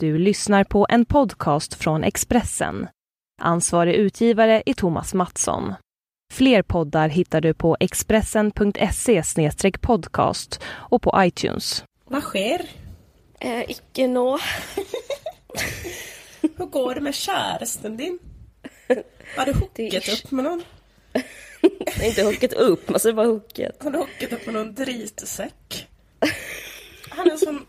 [0.00, 2.88] Du lyssnar på en podcast från Expressen.
[3.40, 5.74] Ansvarig utgivare är Thomas Mattsson.
[6.32, 9.22] Fler poddar hittar du på expressen.se
[9.80, 11.84] podcast och på iTunes.
[12.04, 12.66] Vad sker?
[13.40, 14.38] Eh, icke nå.
[16.56, 18.18] Hur går det med käresten din?
[19.36, 20.62] Har du hookat upp med någon?
[22.02, 23.82] inte hookat upp, alltså bara hookat.
[23.82, 25.88] Har du hookat upp med någon dritsäck?
[27.08, 27.66] Han är sån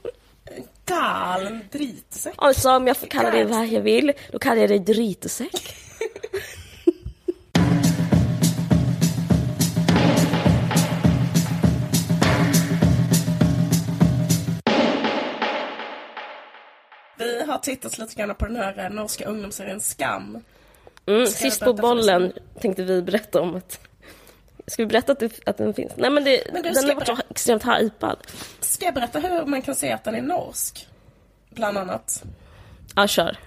[0.90, 2.34] galen dritsäck.
[2.38, 5.76] Alltså om jag får kalla dig vad jag vill, då kallar jag dig dritsäck.
[17.18, 20.44] Vi har tittat lite grann på den här eh, norska ungdomsserien Skam.
[21.06, 23.89] Mm, sist på bollen tänkte vi berätta om att...
[24.70, 25.94] Ska vi berätta att, det, att den finns?
[25.96, 28.18] Nej men, det, Men du, den har varit så extremt hypad.
[28.60, 30.88] Ska jag berätta hur man kan se att den är norsk?
[31.50, 32.24] Bland annat.
[32.96, 33.38] Ja, kör.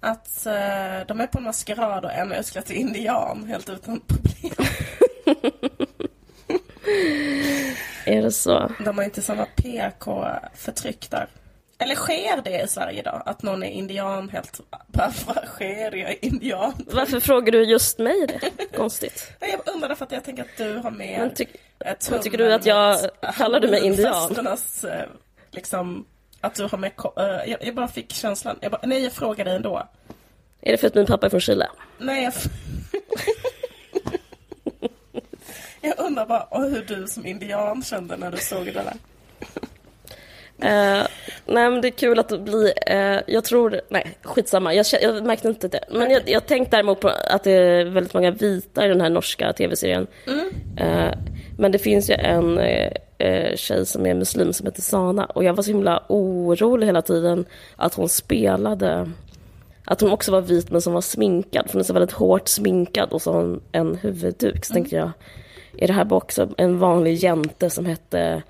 [0.00, 4.00] Att eh, de är på en maskerad och en är utklädd till indian helt utan
[4.00, 4.66] problem.
[8.04, 8.72] Är det så?
[8.84, 11.28] De har inte samma PK-förtryck där.
[11.80, 13.22] Eller sker det i Sverige idag?
[13.26, 14.60] Att någon är indian helt...
[14.86, 16.72] Varför sker jag indian?
[16.86, 18.40] Varför frågar du just mig det?
[18.76, 19.32] Konstigt.
[19.40, 21.18] Nej, Jag undrar för att jag tänker att du har mer...
[21.18, 21.46] Men ty-
[21.84, 24.46] eh, men tycker du att jag- kallar du mig indian?
[24.84, 25.00] eh,
[25.50, 26.04] liksom...
[26.40, 26.92] Att du har med...
[27.16, 28.58] eh, jag, jag bara fick känslan...
[28.60, 29.88] Jag bara, nej, jag frågar dig ändå.
[30.60, 31.68] Är det för att min pappa är från Chile?
[31.98, 32.32] Nej, jag...
[35.80, 38.94] jag undrar bara hur du som indian kände när du såg det där.
[40.62, 41.06] Eh,
[41.46, 45.48] nej men det är kul att blir, eh, jag tror, nej skitsamma, jag, jag märkte
[45.48, 45.84] inte det.
[45.90, 49.10] Men jag, jag tänkte däremot på att det är väldigt många vita i den här
[49.10, 50.06] norska tv-serien.
[50.76, 51.14] Eh,
[51.58, 55.54] men det finns ju en eh, tjej som är muslim som heter Sana och jag
[55.54, 57.44] var så himla orolig hela tiden
[57.76, 59.10] att hon spelade
[59.84, 62.48] att hon också var vit men som var sminkad, för hon är så väldigt hårt
[62.48, 64.64] sminkad och så har hon en huvudduk.
[64.64, 65.10] Så tänkte jag,
[65.78, 68.42] är det här bara också en vanlig jänte som hette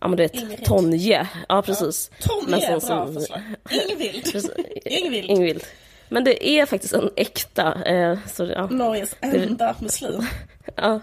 [0.00, 0.64] Ja men du vet, Ingrid.
[0.64, 1.28] Tonje.
[1.48, 2.10] Ja precis.
[2.20, 3.40] Tonje Men är sen bra så- förslag.
[3.70, 4.26] Ingvild.
[4.84, 5.30] Ingvild.
[5.30, 5.64] Ingvild.
[6.08, 8.66] Men det är faktiskt en äkta, eh, så ja.
[8.66, 10.22] Norges enda muslim.
[10.76, 11.00] ja.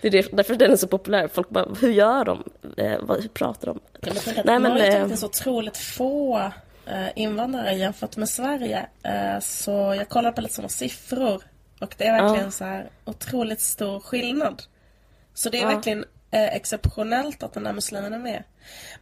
[0.00, 1.28] Det är det, därför den är så populär.
[1.28, 2.44] Folk bara, hur gör de?
[2.76, 3.80] Eh, vad, hur pratar de?
[4.00, 6.38] Nej, men, Nej, men, Norge har eh, faktiskt så otroligt få
[6.86, 8.86] eh, invandrare jämfört med Sverige.
[9.02, 11.42] Eh, så jag kollade på lite sådana siffror.
[11.80, 12.50] Och det är verkligen Ja.
[12.50, 14.62] så här otroligt stor skillnad.
[15.34, 15.68] Så det är Ja.
[15.68, 18.42] verkligen eh, exceptionellt att den här muslimen är med.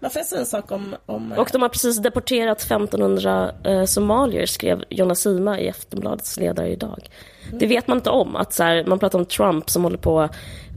[0.01, 0.97] Men får jag säga en sak om...
[1.07, 6.37] om eh, Och de har precis deporterat 1500 eh, somalier, skrev Jonas Sima i Aftonbladets
[6.37, 7.11] ledare idag.
[7.53, 8.37] Det vet man inte om.
[8.37, 10.29] Att så här, man pratar om Trump som håller på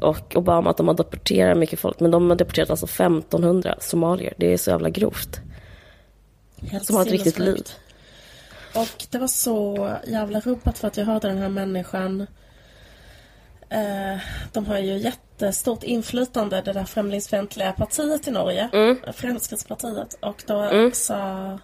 [0.02, 2.00] och Obama att de har deporterat mycket folk.
[2.00, 4.34] Men de har deporterat alltså 1500 somalier.
[4.38, 5.40] Det är så jävla grovt.
[6.72, 7.64] helt Som har ett riktigt liv.
[8.76, 12.28] Och det var så jävla rubbat för att jag hörde den här människan
[13.74, 14.20] eh,
[14.54, 18.70] De har ju jättestort inflytande, det där främlingsfientliga partiet i Norge.
[18.74, 18.98] Mm.
[19.14, 20.18] Fremskrittspartiet.
[20.22, 21.60] Och då sa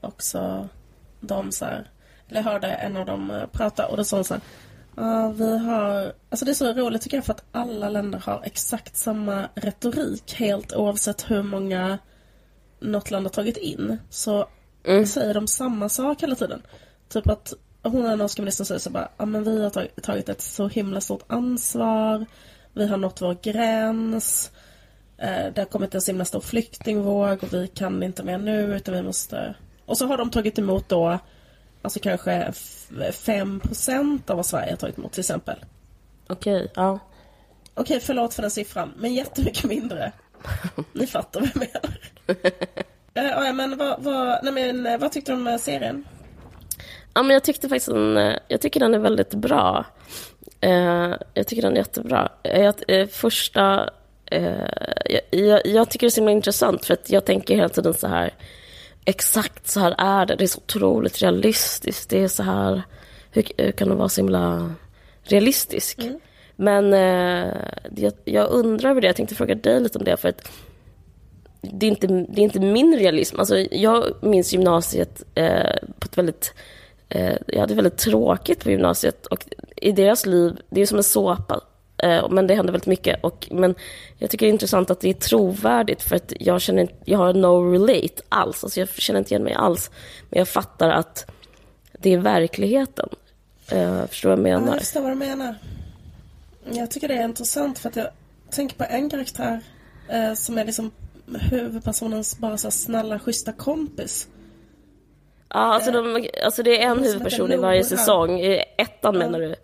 [0.00, 0.68] också
[1.20, 1.90] de så här,
[2.28, 4.42] eller jag hörde en av dem eh, prata och då sa hon så här,
[4.98, 6.12] Ja, vi har...
[6.30, 10.34] Alltså det är så roligt tycker jag för att alla länder har exakt samma retorik
[10.34, 11.98] helt oavsett hur många
[12.80, 13.98] något land har tagit in.
[14.10, 14.48] Så
[15.06, 16.62] säger de samma sak hela tiden.
[17.08, 17.54] Typ att
[17.88, 20.68] hon den norska ministern säger så bara, ja men vi har tag- tagit ett så
[20.68, 22.26] himla stort ansvar.
[22.72, 24.50] Vi har nått vår gräns.
[25.18, 28.76] Eh, det har kommit en så himla stor flyktingvåg och vi kan inte mer nu
[28.76, 29.54] utan vi måste...
[29.86, 31.18] Och så har de tagit emot då
[31.82, 35.56] Alltså kanske f- 5% av vad Sverige har tagit emot till exempel.
[36.28, 36.98] Okej, ja.
[37.74, 40.12] Okej, förlåt för den siffran, men jättemycket mindre.
[40.92, 41.98] Ni fattar vad jag menar.
[43.14, 46.04] Eh, ja, men vad, vad, nej, men, eh, vad tyckte du om serien?
[47.16, 49.84] Ja, men jag tyckte faktiskt den, eh, jag tycker den är väldigt bra.
[50.60, 52.28] Eh, jag tycker den är jättebra.
[52.42, 53.90] Eh, Jag, eh, första,
[54.26, 57.94] eh, jag, jag, tycker det är så himla intressant för att jag tänker hela tiden
[57.94, 58.34] så här,
[59.04, 60.36] exakt så här är det.
[60.36, 62.10] Det är så otroligt realistiskt.
[62.10, 62.82] Det är så här,
[63.30, 64.74] hur, hur kan det vara så himla
[65.22, 65.98] realistisk?
[66.56, 67.52] Men eh,
[67.96, 70.50] jag, jag undrar över det, jag tänkte fråga dig lite om det för att
[71.60, 73.38] det är inte, det är inte min realism.
[73.38, 76.54] Alltså, jag minns gymnasiet eh, på ett väldigt...
[77.08, 79.44] Eh, jag hade väldigt tråkigt på gymnasiet och
[79.76, 81.60] i deras liv, det är som en såpa.
[82.02, 83.24] Eh, men det händer väldigt mycket.
[83.24, 83.74] Och, men
[84.18, 87.34] jag tycker det är intressant att det är trovärdigt för att jag känner jag har
[87.34, 88.64] no relate alls.
[88.64, 89.90] Alltså jag känner inte igen mig alls.
[90.30, 91.30] Men jag fattar att
[91.98, 93.08] det är verkligheten.
[93.70, 94.72] Eh, förstår vad jag Ja, menar?
[94.72, 95.54] jag förstår vad du menar.
[96.72, 98.08] Jag tycker det är intressant för att jag
[98.50, 99.60] tänker på en karaktär
[100.34, 100.90] som är liksom
[101.50, 104.28] huvudpersonens bara så snälla, schyssta kompis.
[105.48, 108.40] Ja, alltså, de, alltså det är en huvudperson i varje säsong.
[108.40, 109.20] I ettan ja.
[109.20, 109.54] menar du?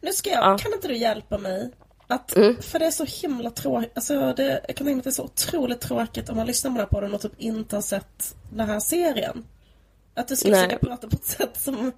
[0.00, 0.58] Nu ska jag, ja.
[0.58, 1.70] kan inte du hjälpa mig?
[2.06, 2.62] Att, mm.
[2.62, 5.12] För det är så himla tråkigt, alltså det, jag kan tänka mig att det är
[5.12, 8.34] så otroligt tråkigt om man lyssnar på den här podden och typ inte har sett
[8.52, 9.44] den här serien.
[10.14, 11.92] Att du ska försöka prata på ett sätt som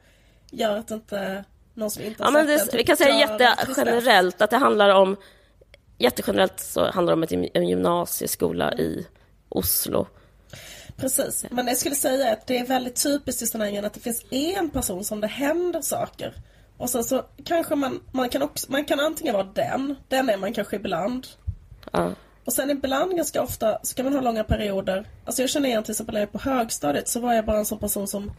[0.51, 4.43] gör att inte någon som inte har ja, sett det, den Vi kan säga jättegenerellt
[4.43, 5.17] att det handlar om
[5.99, 9.07] Jättegenerellt så handlar det om en gymnasieskola i
[9.49, 10.07] Oslo.
[10.97, 14.01] Precis, men jag skulle säga att det är väldigt typiskt i sådana här att det
[14.01, 16.35] finns en person som det händer saker.
[16.77, 20.37] Och sen så kanske man, man kan också, man kan antingen vara den, den är
[20.37, 21.27] man kanske ibland.
[21.93, 22.13] Ja.
[22.45, 25.09] Och sen ibland ganska ofta så kan man ha långa perioder.
[25.25, 27.65] Alltså jag känner igen till exempel när jag på högstadiet så var jag bara en
[27.65, 28.33] sån person som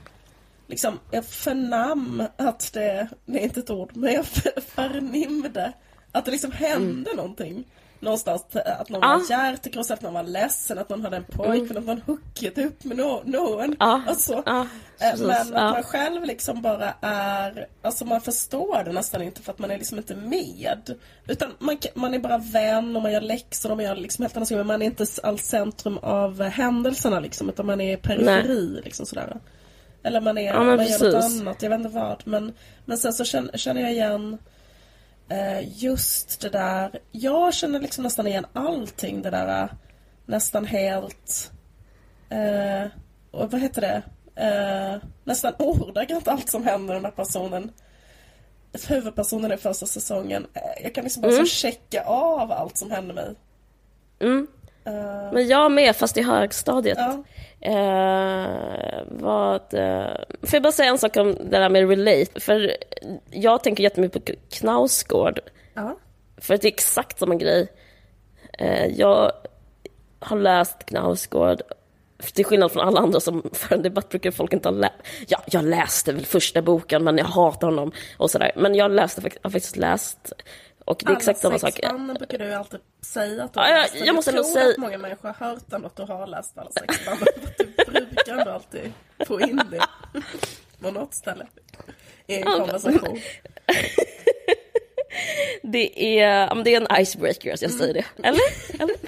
[0.68, 4.26] liksom, jag förnam att det, det är inte ett ord, men jag
[4.76, 5.74] förnimde
[6.12, 7.18] att det liksom hände mm.
[7.18, 7.66] någonting.
[8.06, 8.46] Någonstans
[8.80, 9.18] att någon ah.
[9.18, 11.78] var hjärtekrossad, att någon var ledsen, att någon hade en pojkvän, mm.
[11.78, 13.76] att man hookat upp med no någon.
[13.80, 14.00] Ah.
[14.08, 14.66] Alltså, ah.
[15.00, 19.60] Men att man själv liksom bara är, alltså man förstår det nästan inte för att
[19.60, 20.96] man är liksom inte med.
[21.28, 24.38] Utan man, man är bara vän och man gör läxor och man gör liksom helt
[24.38, 24.58] andra saker.
[24.58, 28.82] Men man är inte alls centrum av händelserna liksom, utan man är periferi Nej.
[28.84, 29.38] liksom sådär.
[30.04, 32.22] Eller man, är, ja, man gör något annat, jag vet inte vad.
[32.26, 32.54] Men,
[32.86, 34.38] men sen så känner, känner jag igen
[35.62, 37.00] just det där.
[37.12, 39.70] Jag känner liksom nästan igen allting det där eh,
[40.26, 41.52] nästan helt
[42.30, 42.86] eh,
[43.32, 44.04] och vad heter det?
[44.42, 47.72] Eh, nästan ordagrant allt som händer den där personen
[48.90, 50.48] huvudpersonen i första säsongen.
[50.54, 51.46] Eh, jag kan liksom bara mm.
[51.46, 53.36] så checka av allt som händer mig.
[54.20, 54.48] Mm.
[54.88, 56.98] Uh, Men jag med, fast i högstadiet.
[56.98, 57.24] Ja.
[57.70, 59.74] Uh, vad...
[59.74, 62.40] Uh, får jag bara säga en sak om det där med relate?
[62.40, 62.78] För
[63.32, 65.40] jag tänker jättemycket på Knausgård.
[65.74, 65.98] Ja.
[66.38, 67.68] För det är exakt samma grej.
[68.62, 69.32] Uh, jag
[70.20, 71.62] har läst Knausgård
[72.34, 74.94] till skillnad från alla andra som för en debatt brukar folk inte ha läst.
[75.28, 78.52] Ja, jag läste väl första boken men jag hatar honom och sådär.
[78.56, 80.34] Men jag läste, har faktiskt läst
[80.86, 81.80] och det är exakt samma sak.
[81.84, 83.96] Alla brukar du alltid säga att du har ja, läst.
[83.96, 84.70] Jag, jag måste nog säga...
[84.70, 87.28] att många människor har hört ändå att du har läst alla sexbanden.
[87.58, 88.92] du brukar ändå alltid
[89.28, 89.88] få in det
[90.80, 91.48] på något ställe
[92.28, 93.20] i en konversation.
[95.62, 98.06] det, är, det är en icebreaker att jag säger det.
[98.24, 98.42] Eller?
[98.80, 98.96] Eller?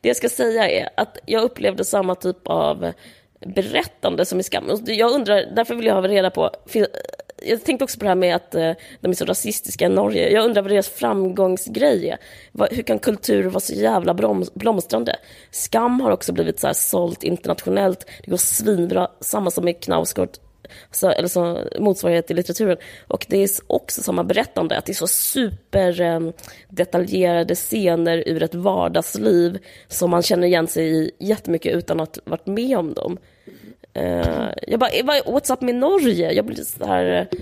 [0.00, 2.92] Det jag ska säga är att jag upplevde samma typ av
[3.46, 4.82] berättande som i Skam.
[4.86, 6.50] Jag undrar, därför vill jag ha reda på,
[7.42, 10.30] jag tänkte också på det här med att eh, de är så rasistiska i Norge.
[10.30, 12.18] Jag undrar vad deras framgångsgrej är.
[12.70, 14.14] Hur kan kultur vara så jävla
[14.54, 15.16] blomstrande?
[15.50, 18.06] Skam har också blivit så här sålt internationellt.
[18.24, 19.08] Det går svinbra.
[19.20, 20.28] Samma som med Knausgård,
[20.90, 22.76] så, eller så, motsvarighet i litteraturen.
[23.08, 28.42] Och det är också samma berättande, att det är så superdetaljerade ehm, eh, scener ur
[28.42, 29.58] ett vardagsliv
[29.88, 33.18] som man känner igen sig i jättemycket utan att ha varit med om dem.
[33.98, 36.32] Uh, jag bara, what's up med Norge?
[36.32, 37.28] Jag blir så här...
[37.30, 37.38] Uh,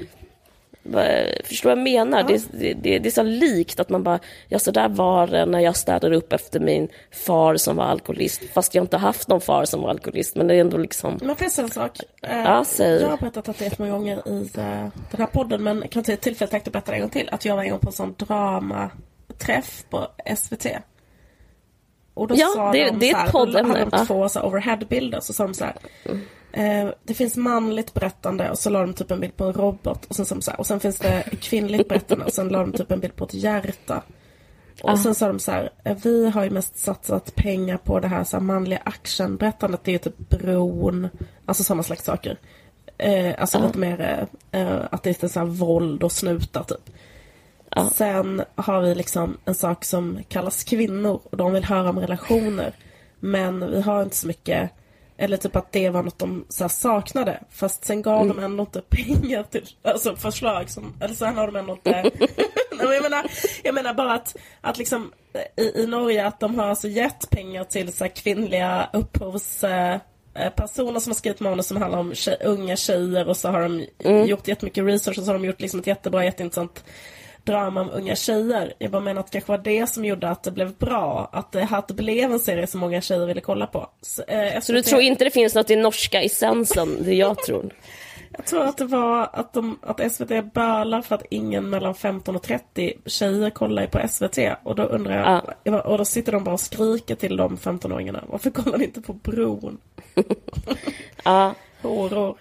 [1.45, 2.19] förstår vad jag menar?
[2.19, 2.39] Ja.
[2.53, 4.19] Det, det, det, är så likt att man bara,
[4.49, 8.43] ja så där var det när jag städade upp efter min far som var alkoholist.
[8.55, 10.37] Fast jag inte haft någon far som var alkoholist.
[10.37, 11.19] Men det är ändå liksom...
[11.23, 11.99] Men finns en sak?
[12.21, 13.01] Ja, säg.
[13.01, 15.63] Jag har berättat att det jättemånga gånger i den här podden.
[15.63, 17.29] Men kan ta tillfället att berätta det en gång till.
[17.33, 20.67] Att jag var en gång på en sån dramaträff på SVT.
[22.15, 23.79] Och då ja, sa det, de det är ett poddämne.
[23.79, 25.21] hade de två så overheadbilder.
[25.21, 25.77] Så sa de så här.
[26.05, 26.21] Mm.
[26.57, 30.05] Eh, det finns manligt berättande och så la de typ en bild på en robot.
[30.05, 32.73] Och sen, som så här, och sen finns det kvinnligt berättande och sen la de
[32.73, 34.03] typ en bild på ett hjärta.
[34.83, 34.97] Och ah.
[34.97, 38.25] sen sa de så här, eh, vi har ju mest satsat pengar på det här,
[38.25, 39.85] så här manliga actionberättandet.
[39.85, 41.09] Det är ju typ bron,
[41.47, 42.39] alltså sådana slags saker.
[42.99, 43.67] Eh, alltså ah.
[43.67, 46.91] lite mer eh, att det är så här våld och snutar typ.
[47.71, 47.91] Ah.
[47.91, 52.73] Sen har vi liksom en sak som kallas kvinnor och de vill höra om relationer.
[53.21, 54.71] Men vi har inte så mycket
[55.19, 57.41] eller typ att det var något de så saknade.
[57.51, 58.37] Fast sen gav mm.
[58.37, 62.11] de ändå inte pengar till alltså förslag som, eller sen har de ändå inte
[62.79, 63.27] Nej, jag, menar,
[63.63, 65.13] jag menar bara att, att liksom
[65.57, 71.15] i, i Norge att de har alltså gett pengar till så kvinnliga upphovspersoner som har
[71.15, 74.27] skrivit manus som handlar om tjej, unga tjejer och så har de mm.
[74.27, 76.85] gjort jättemycket research och så har de gjort liksom ett jättebra, jätteintressant
[77.47, 78.75] drama om unga tjejer.
[78.79, 81.31] Jag bara menar att det kanske var det som gjorde att det blev bra.
[81.33, 83.87] Att det, att det blev en serie som många tjejer ville kolla på.
[84.03, 87.73] Så, eh, så du tror inte det finns något i norska essensen, det jag tror?
[88.37, 92.37] jag tror att det var att, de, att SVT bölar för att ingen mellan 15
[92.37, 94.39] och 30 tjejer kollar på SVT.
[94.63, 95.81] Och då undrar jag, ja.
[95.81, 98.25] och då sitter de bara och skriker till de 15-åringarna.
[98.29, 99.79] Varför kollar ni inte på bron?
[101.25, 101.55] ja.
[101.83, 102.37] Horor.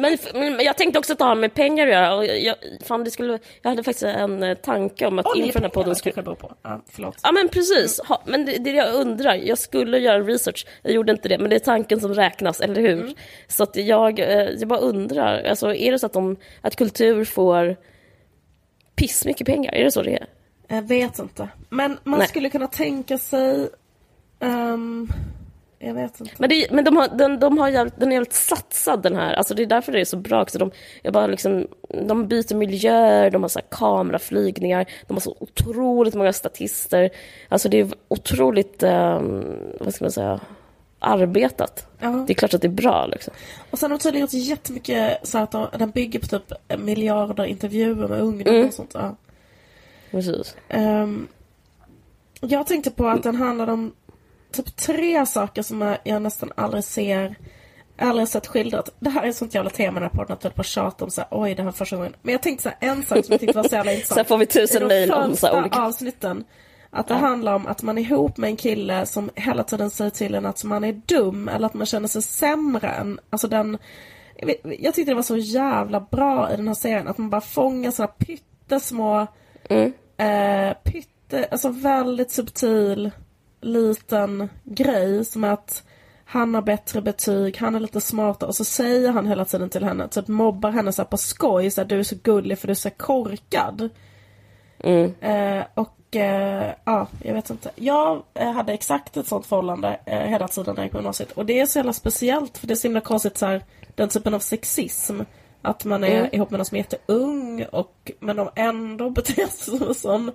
[0.00, 2.14] Men, men jag tänkte också att det har med pengar att göra.
[2.14, 5.52] Och jag, fan, det skulle, jag hade faktiskt en eh, tanke om att Oj, inför
[5.52, 6.22] den här podden skulle...
[6.22, 6.52] på.
[6.62, 7.20] Ja, förlåt.
[7.22, 11.12] Ja men precis, ha, men det, det jag undrar, jag skulle göra research, jag gjorde
[11.12, 13.02] inte det, men det är tanken som räknas, eller hur?
[13.02, 13.14] Mm.
[13.48, 17.24] Så att jag, eh, jag bara undrar, alltså är det så att, de, att kultur
[17.24, 17.76] får
[18.94, 20.26] pissmycket pengar, är det så det är?
[20.68, 21.48] Jag vet inte.
[21.68, 22.28] Men man Nej.
[22.28, 23.68] skulle kunna tänka sig...
[24.40, 25.08] ehm,
[25.78, 26.32] jag vet inte.
[26.38, 29.34] Men, det, men de har, den, de har jävligt, den är jävligt satsad den här,
[29.34, 30.58] alltså det är därför det är så bra också.
[30.58, 30.70] De,
[31.02, 31.66] jag bara liksom,
[32.08, 37.10] de byter miljöer, de har så kameraflygningar, de har så otroligt många statister.
[37.48, 39.44] Alltså det är otroligt, ehm,
[39.80, 40.40] vad ska man säga,
[40.98, 41.86] arbetat.
[41.98, 42.24] Ja.
[42.26, 43.34] Det är klart att det är bra liksom.
[43.70, 47.44] Och sen har de tydligen gjort jättemycket så att de, den bygger på typ miljarder
[47.44, 48.68] intervjuer med ungdomar Mm.
[48.68, 48.90] och sånt.
[48.94, 49.16] Ja.
[50.10, 50.56] Precis.
[50.68, 51.28] Ehm,
[52.40, 53.92] jag tänkte på att den handlar om
[54.52, 57.34] typ tre saker som jag- nästan aldrig ser
[58.00, 58.88] aldrig sett skildrat.
[59.00, 61.54] Det här är ett sånt jävla tema att jag på tjat om så här, oj
[61.54, 62.14] det här är första gången.
[62.22, 64.16] Men jag tänkte så här, en sak som jag tyckte var så jävla intressant.
[64.16, 65.80] Sen får vi tusen mejl om så olika...
[65.80, 66.44] avsnitten.
[66.90, 70.10] Att det handlar om att man är ihop med en kille som hela tiden säger
[70.10, 73.78] till en att man är dum eller att man känner sig sämre än, alltså den
[74.78, 77.90] jag tyckte det var så jävla bra i den här serien att man bara fångar
[77.90, 79.26] sådana pyttesmå
[79.70, 79.92] Mm.
[80.16, 83.10] eh, pytte, alltså väldigt subtil
[83.60, 85.82] liten grej som att
[86.24, 89.84] han har bättre betyg, han är lite smartare och så säger han hela tiden till
[89.84, 92.70] henne, typ mobbar henne så på skoj, så här, du är så gullig för du
[92.70, 93.88] är så korkad.
[94.78, 95.14] Mm.
[95.20, 97.70] Eh, och eh, ja, jag vet inte.
[97.74, 101.32] Jag eh, hade exakt ett sånt förhållande eh, hela tiden när jag gick på gymnasiet.
[101.32, 104.08] Och det är så jävla speciellt för det är så himla konstigt så här, den
[104.08, 105.20] typen av sexism.
[105.62, 106.28] Att man är Mm.
[106.32, 110.30] ihop med någon som är jätteung och men de ändå beter sig som en sån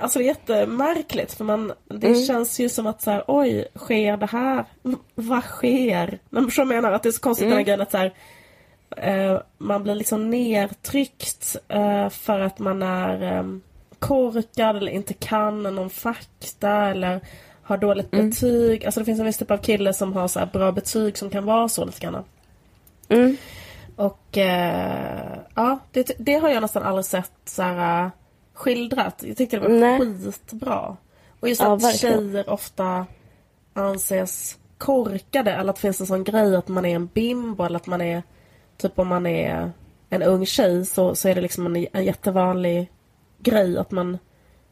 [0.00, 2.24] Alltså det är jättemärkligt för man, det Mm.
[2.24, 4.64] känns ju som att så här, oj, sker det här?
[4.82, 6.18] V- vad sker?
[6.30, 7.64] Men jag menar att det är så konstigt den här Mm.
[7.64, 8.12] grejen att så här,
[8.96, 13.44] eh, man blir liksom nedtryckt eh, för att man är eh,
[13.98, 17.20] korkad eller inte kan någon fakta eller
[17.62, 18.30] har dåligt Mm.
[18.30, 18.84] betyg.
[18.84, 21.44] Alltså det finns en viss typ av kille som har så bra betyg som kan
[21.44, 22.24] vara så lite grann.
[23.08, 23.36] Mm.
[23.96, 28.10] Och eh, ja, det, det har jag nästan aldrig sett så här,
[28.54, 29.22] skildrat.
[29.26, 30.00] Jag tyckte det var Nej.
[30.00, 30.96] skitbra.
[31.40, 32.32] Och just Ja, att verkligen.
[32.32, 33.06] tjejer ofta
[33.72, 37.76] anses korkade eller att det finns en sån grej att man är en bimbo eller
[37.76, 38.22] att man är
[38.76, 39.72] typ om man är
[40.10, 42.90] en ung tjej så, så är det liksom en, en jättevanlig
[43.38, 44.18] grej att man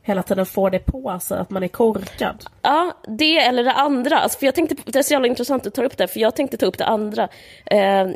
[0.03, 2.45] hela tiden får det på sig att man är korkad.
[2.63, 4.19] Ja, det eller det andra.
[4.19, 6.21] Alltså, för jag tänkte, det är så jävla intressant att du tar upp det, för
[6.21, 7.29] jag tänkte ta upp det andra.
[7.67, 8.09] Eh,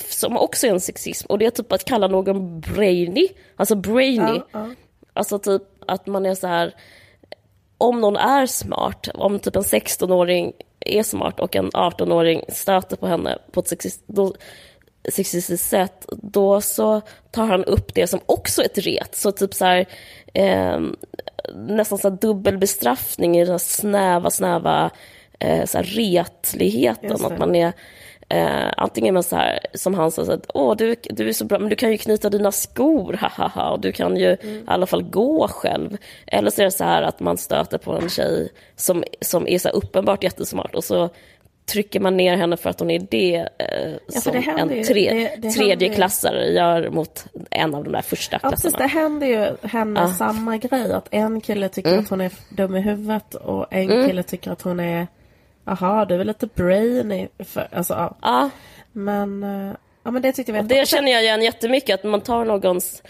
[0.00, 4.32] som också är en sexism, och det är typ att kalla någon brainy, alltså brainy.
[4.36, 4.70] Ja, ja.
[5.12, 6.74] Alltså typ att man är så här,
[7.78, 13.06] om någon är smart, om typ en 16-åring är smart och en 18-åring stöter på
[13.06, 14.34] henne på ett sexist, då,
[15.08, 19.14] sexistiskt sätt, då så tar han upp det som också ett ret.
[19.14, 19.86] Så typ så här,
[20.34, 20.80] eh,
[21.54, 24.90] nästan så här dubbelbestraffning i den här snäva, snäva
[25.38, 27.24] eh, så här retligheten.
[27.24, 27.72] Att man är
[28.28, 31.44] Eh, antingen man så här, som han sa, så att, åh du, du är så
[31.44, 34.54] bra, men du kan ju knyta dina skor, hahaha, och du kan ju Mm.
[34.56, 35.96] i alla fall gå själv.
[36.26, 39.58] Eller så är det så här att man stöter på en tjej som, som är
[39.58, 41.08] så uppenbart jättesmart och så
[41.72, 44.84] trycker man ner henne för att hon är det eh, för som det händer en
[44.84, 48.84] tre, det- det tredjeklassare gör mot en av de där första Ja precis, klassarna.
[48.84, 50.92] det händer ju henne samma grej.
[50.92, 52.00] Att en kille tycker Mm.
[52.04, 55.06] att hon är dum i huvudet och en kille tycker att hon är
[55.64, 57.28] Jaha, du är lite brainy.
[57.38, 58.16] För, alltså, ja.
[58.22, 58.50] Ja,
[58.92, 62.20] Men, eh, ja, men det tyckte jag var det känner jag igen jättemycket, att man
[62.20, 63.02] tar någons,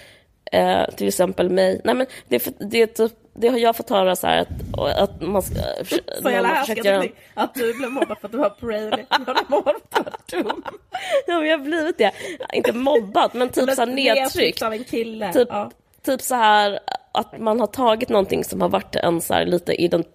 [0.52, 4.26] eh, till exempel mig, nej men det, det, typ, det har jag fått höra så
[4.26, 5.54] här att, att man ska...
[6.22, 7.04] Så jävla har försökt göra.
[7.34, 9.04] Att du blev mobbad för att du var brainy.
[9.10, 10.62] Jag blev mobbad för att du var dum.
[11.26, 12.12] Ja, men jag har blivit det.
[12.52, 14.62] Inte mobbad, men typ så här nedtryckt.
[14.62, 15.32] av en kille.
[15.32, 15.70] Typ, Ja.
[16.02, 16.78] typ så här
[17.12, 20.06] att man har tagit någonting som har varit en så här lite ident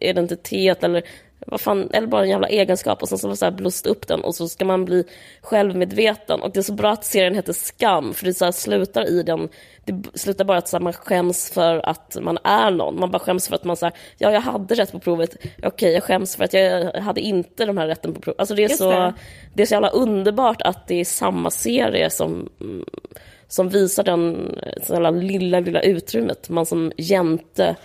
[0.00, 1.02] identitet eller
[1.46, 4.20] vad fan, eller bara en jävla egenskap och sen så, så här blåst upp den
[4.20, 5.04] och så ska man bli
[5.40, 6.42] självmedveten.
[6.42, 9.22] Och det är så bra att serien heter Skam, för det så här slutar i
[9.22, 9.48] den,
[9.84, 13.00] det slutar bara att så här, man skäms för att man är någon.
[13.00, 16.02] Man bara skäms för att man säger ja jag hade rätt på provet, okej jag
[16.02, 18.40] skäms för att jag hade inte de här rätten på provet.
[18.40, 19.14] Alltså det är, Just så, det.
[19.54, 22.48] det är så jävla underbart att det är samma serie som
[23.48, 27.76] som visar den så jävla lilla, lilla utrymmet man som jämte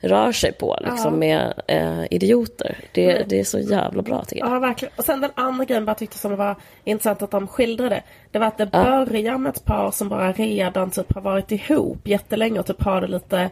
[0.00, 1.18] rör sig på liksom, Ja.
[1.18, 2.76] med eh, idioter.
[2.92, 4.54] Det, det är så jävla bra tycker jag.
[4.54, 4.94] Ja, verkligen.
[4.96, 8.02] Och sen den andra grejen bara tyckte som var intressant att de skildrade.
[8.30, 12.08] Det var att det börjar med ett par som bara redan typ har varit ihop
[12.08, 13.50] jättelänge och typ har det lite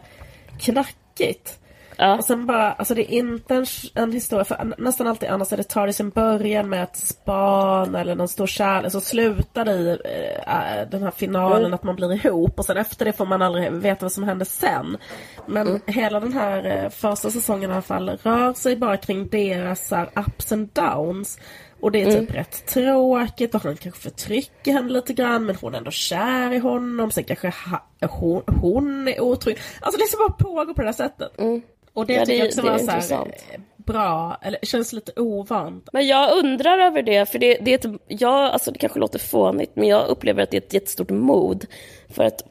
[0.59, 1.59] knackigt.
[1.97, 2.17] Ja.
[2.17, 5.57] Och sen bara, alltså det är inte en, en historia, för nästan alltid annars är
[5.57, 9.71] det tar det sin början med ett span eller någon stor kärlek, så slutar det
[9.71, 9.99] i
[10.47, 11.73] äh, den här finalen mm.
[11.73, 14.45] att man blir ihop och sen efter det får man aldrig veta vad som händer
[14.45, 14.97] sen.
[15.45, 15.81] Men mm.
[15.85, 20.09] hela den här äh, första säsongen i alla fall rör sig bara kring deras här,
[20.15, 21.39] ups and downs.
[21.79, 22.33] Och det är typ mm.
[22.33, 26.57] rätt tråkigt och han kanske förtrycker henne lite grann men hon är ändå kär i
[26.57, 27.11] honom.
[27.11, 29.57] Sen kanske ha, hon, hon är otrygg.
[29.81, 31.39] Alltså det liksom bara pågår på det här sättet.
[31.39, 31.61] Mm.
[31.97, 35.89] Och det ja, tycker jag också var så här, eh, bra, eller känns lite ovant.
[35.93, 39.19] Men jag undrar över det, för det, det, är ett, ja, alltså det kanske låter
[39.19, 41.65] fånigt, men jag upplever att det är ett jättestort mod.
[42.09, 42.41] För att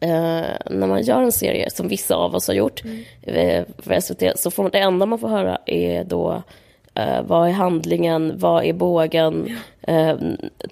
[0.00, 3.04] eh, när man gör en serie, som vissa av oss har gjort mm.
[3.22, 6.42] eh, för SVT, så får man, det enda man får höra är då
[6.98, 8.38] Uh, vad är handlingen?
[8.38, 9.58] Vad är bågen?
[9.88, 10.14] Uh,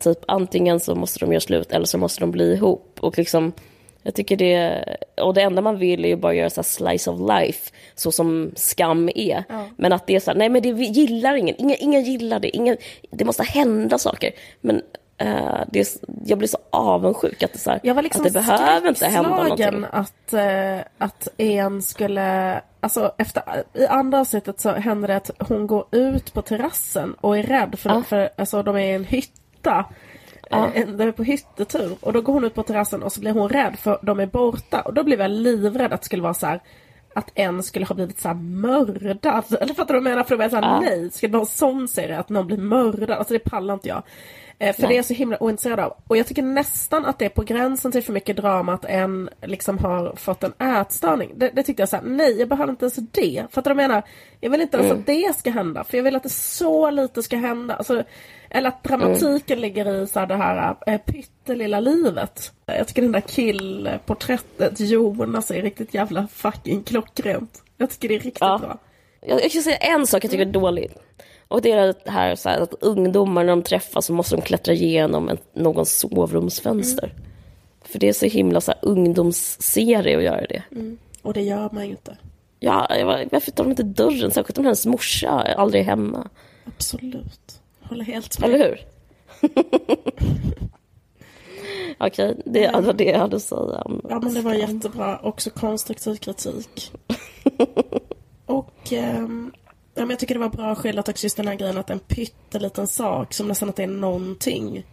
[0.00, 2.98] typ antingen så måste de göra slut eller så måste de bli ihop.
[3.00, 3.52] Och liksom,
[4.02, 4.84] jag tycker det,
[5.20, 8.52] och det enda man vill är ju bara göra så slice of life, så som
[8.56, 9.44] skam är.
[9.48, 9.64] Ja.
[9.76, 12.56] Men att det är så här, nej men det gillar ingen, ingen, ingen gillar det,
[12.56, 12.76] ingen,
[13.10, 14.32] det måste hända saker.
[14.60, 14.82] Men
[15.24, 19.06] Uh, det, jag blir så avundsjuk att det, så här, liksom att det behöver inte
[19.06, 19.84] hända någonting.
[19.90, 22.60] att, uh, att en skulle...
[22.80, 23.42] Alltså efter,
[23.74, 27.78] I andra avsnittet så händer det att hon går ut på terrassen och är rädd
[27.78, 28.02] för, uh.
[28.02, 29.84] för alltså, de är i en hytta.
[30.50, 33.48] De är på hyttetur och då går hon ut på terrassen och så blir hon
[33.48, 36.46] rädd för de är borta och då blev jag livrädd att det skulle vara så
[36.46, 36.60] här
[37.14, 39.44] att en skulle ha blivit så här mördad.
[39.60, 40.24] Eller fattar du vad jag menar?
[40.24, 42.56] För då var jag såhär, nej, ska det vara en sån serie att någon blir
[42.56, 43.10] mördad?
[43.10, 44.02] Alltså det pallar inte jag.
[44.62, 44.88] Eh, för Nej.
[44.88, 45.96] det är jag så himla ointresserad av.
[46.06, 49.30] Och jag tycker nästan att det är på gränsen till för mycket drama att en
[49.42, 51.30] liksom har fått en ätstörning.
[51.36, 53.46] Det, det tyckte jag såhär, nej jag behöver inte ens det.
[53.50, 54.02] För att jag menar,
[54.40, 55.00] jag vill inte ens mm.
[55.00, 55.84] att det ska hända.
[55.84, 57.74] För jag vill att det så lite ska hända.
[57.74, 58.02] Alltså,
[58.50, 59.62] eller att dramatiken mm.
[59.62, 62.52] ligger i så här, det här äh, pyttelilla livet.
[62.66, 67.62] Jag tycker den där killporträttet, Jonas, är riktigt jävla fucking klockrent.
[67.76, 68.58] Jag tycker det är riktigt ja.
[68.58, 68.78] bra.
[69.20, 70.92] Jag, jag kan säga en sak jag tycker är dålig.
[71.50, 74.42] Och det är det här, så här, att ungdomar när de träffas så måste de
[74.42, 77.04] klättra igenom en, någons sovrumsfönster.
[77.04, 77.16] Mm.
[77.84, 80.62] För det är så himla så här, ungdomsserie att göra det.
[80.72, 80.98] Mm.
[81.22, 82.16] Och det gör man ju inte.
[82.60, 82.88] Ja,
[83.32, 84.30] varför tar de inte dörren?
[84.30, 86.28] Särskilt om hennes morsa aldrig är hemma.
[86.64, 87.60] Absolut.
[87.80, 88.50] Håller helt med.
[88.50, 88.80] Eller hur?
[91.98, 95.18] Okej, okay, det var det jag hade att säga om Ja, men det var jättebra.
[95.18, 96.92] Också konstruktiv kritik.
[98.46, 99.52] och um,
[99.94, 101.98] Ja, men jag tycker det var bra skildrat också just den här grejen att en
[101.98, 104.84] pytteliten sak som nästan inte är någonting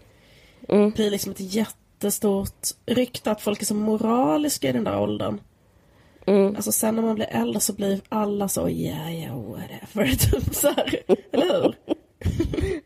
[0.70, 0.92] mm.
[0.92, 5.40] blir liksom ett jättestort rykte att folk är så moraliska i den där åldern.
[6.26, 6.56] Mm.
[6.56, 10.68] Alltså sen när man blir äldre så blir alla så, ja ja whatever, typ så
[10.68, 11.00] här.
[11.32, 11.76] Eller hur?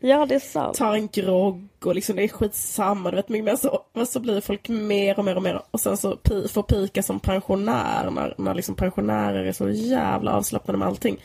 [0.00, 0.76] ja det är sant.
[0.76, 3.82] Tar en grogg och liksom det är skitsamma, du vet mycket mer så.
[3.92, 7.02] Men så blir folk mer och mer och mer och sen så pi, får pika
[7.02, 11.18] som pensionär när, när liksom pensionärer är så jävla avslappnade med allting.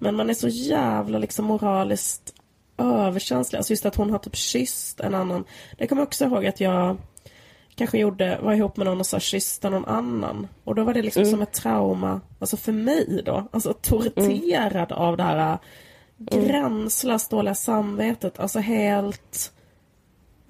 [0.00, 2.34] Men man är så jävla liksom moraliskt
[2.78, 3.56] överkänslig.
[3.56, 5.44] Alltså just att hon har typ kysst en annan.
[5.78, 6.96] Det kommer jag också ihåg att jag
[7.74, 10.48] kanske gjorde, var ihop med någon och sa kyssta någon annan.
[10.64, 11.30] Och då var det liksom mm.
[11.30, 13.48] som ett trauma, alltså för mig då.
[13.50, 15.02] Alltså torterad mm.
[15.02, 15.58] av det här
[16.30, 16.46] mm.
[16.46, 18.40] gränslöst dåliga samvetet.
[18.40, 19.52] Alltså helt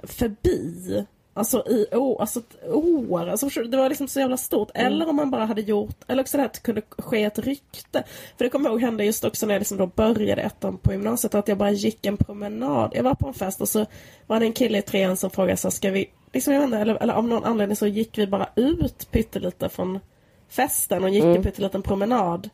[0.02, 1.06] förbi.
[1.40, 3.28] Alltså i år, alltså år.
[3.28, 4.70] Alltså, det var liksom så jävla stort.
[4.74, 4.92] Mm.
[4.92, 8.04] Eller om man bara hade gjort, eller också det det kunde ske ett rykte.
[8.36, 10.92] För det kommer jag ihåg hände just också när jag liksom då började ettan på
[10.92, 11.34] gymnasiet.
[11.34, 12.92] Att jag bara gick en promenad.
[12.94, 13.86] Jag var på en fest och så
[14.26, 16.78] var det en kille i trean som frågade så ska vi, liksom jag vet inte,
[16.78, 20.00] eller, eller av någon anledning så gick vi bara ut pyttelite från
[20.48, 21.36] festen och gick mm.
[21.36, 22.50] en pytteliten promenad.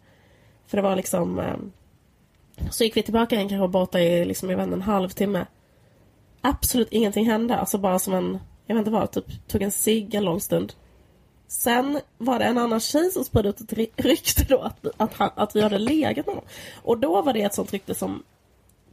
[0.66, 1.56] För det var liksom eh,
[2.70, 5.46] så gick vi tillbaka en kanske borta i liksom, jag vet inte, en halvtimme.
[6.40, 7.56] Absolut ingenting hände.
[7.56, 10.72] Alltså bara som en jag vet inte vad, typ tog en cigg en lång stund.
[11.48, 15.30] Sen var det en annan tjej som spred ut ett rykte då att, att, han,
[15.34, 16.50] att vi hade legat med honom.
[16.82, 18.22] Och då var det ett sånt rykte som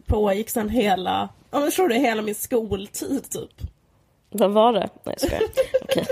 [0.05, 3.69] pågick sen hela, ja men tror du, hela min skoltid typ.
[4.29, 4.89] Vad var det?
[5.03, 5.41] Nej jag
[5.83, 6.05] okay.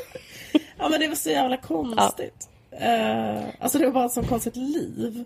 [0.78, 2.50] Ja men det var så jävla konstigt.
[2.70, 3.38] Ja.
[3.38, 5.26] Uh, alltså det var bara ett sånt konstigt liv.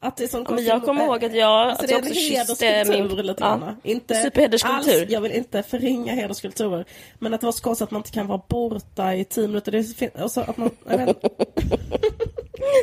[0.00, 2.14] Att det är sån ja, men jag kommer ihåg att jag, alltså att jag också
[2.14, 3.08] kysste min...
[3.08, 5.00] Lite ja, inte superhederskultur.
[5.00, 6.84] Alls, jag vill inte förringa hederskulturer.
[7.18, 9.72] Men att det var så konstigt att man inte kan vara borta i tio minuter.
[9.72, 10.70] Det är, och så att man,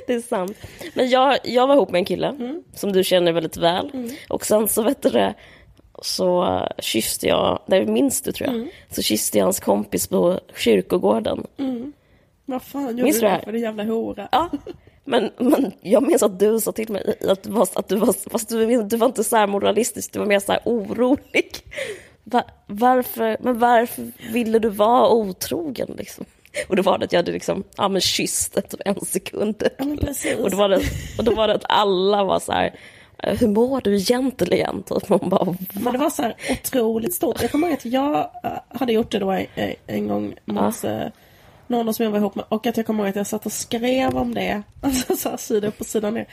[0.08, 0.58] det är sant.
[0.94, 2.64] Men jag, jag var ihop med en kille mm.
[2.74, 3.92] som du känner väldigt väl.
[3.94, 4.10] Mm.
[4.30, 5.34] Och sen så vet du det,
[6.02, 8.70] så kysste jag, det minns du tror jag, mm.
[8.90, 11.48] så kysste jag hans kompis på kyrkogården.
[11.58, 11.94] Mm.
[12.46, 14.28] Vad fan gjorde minns du det för en jävla hora?
[14.32, 14.50] Ja.
[15.06, 18.30] Men, men jag minns att du sa till mig att du var, att du var,
[18.30, 21.52] fast du, du var inte så här moralistisk, du var mer så här orolig.
[22.24, 26.26] Va, varför, men varför ville du vara otrogen liksom?
[26.68, 29.64] Och då var det att jag hade liksom, ja men kysst typ en sekund.
[29.78, 30.44] Ja.
[30.44, 30.82] Och då var det,
[31.18, 32.80] och då var det att alla var så här,
[33.18, 34.84] hur mår du egentligen?
[34.84, 35.10] Typ.
[35.10, 37.42] Man bara, Men det var så här otroligt stort.
[37.42, 39.46] Jag kommer ihåg att jag eh, hade gjort det då en,
[39.88, 41.12] en gång mot ja.
[41.70, 42.46] Någon som jag var ihop med.
[42.50, 44.64] Och att jag kommer ihåg att jag satt och skrev om det.
[44.82, 46.28] Alltså så här, sida upp och sida ner.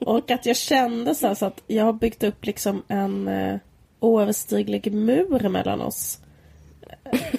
[0.00, 3.58] Och att jag kände så, här, så att jag har byggt upp liksom en eh,
[4.00, 6.18] oöverstiglig mur mellan oss.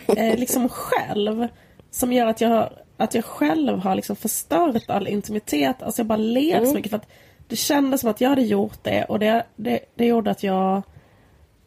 [0.08, 1.48] Eh, liksom själv.
[1.92, 5.84] Som gör att jag, att jag själv har liksom förstört all intimitet.
[5.84, 6.70] Alltså jag bara ler mm.
[6.70, 6.90] så mycket.
[6.90, 7.08] för att
[7.48, 10.82] det kändes som att jag hade gjort det och det, det, det gjorde att jag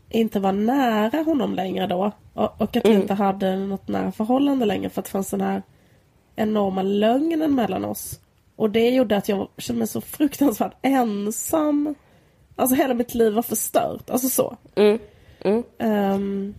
[0.09, 2.12] inte var nära honom längre då.
[2.35, 3.03] Och, och att vi mm.
[3.03, 5.62] inte hade något nära förhållande längre för att det fanns den här
[6.37, 8.21] enorma lögnen mellan oss.
[8.57, 11.95] Och det gjorde att jag kände mig så fruktansvärt ensam.
[12.57, 14.11] Alltså hela mitt liv var förstört.
[14.11, 14.57] Alltså så.
[14.75, 14.99] Mm.
[15.40, 15.64] Mm.
[15.79, 16.55] Um,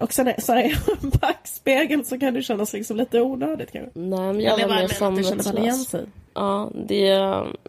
[0.00, 3.98] och sen är, så är jag backspegeln så kan det kännas liksom lite onödigt kanske.
[3.98, 5.94] Nej men jag, var mer samvetslös.
[6.34, 7.06] Ja det,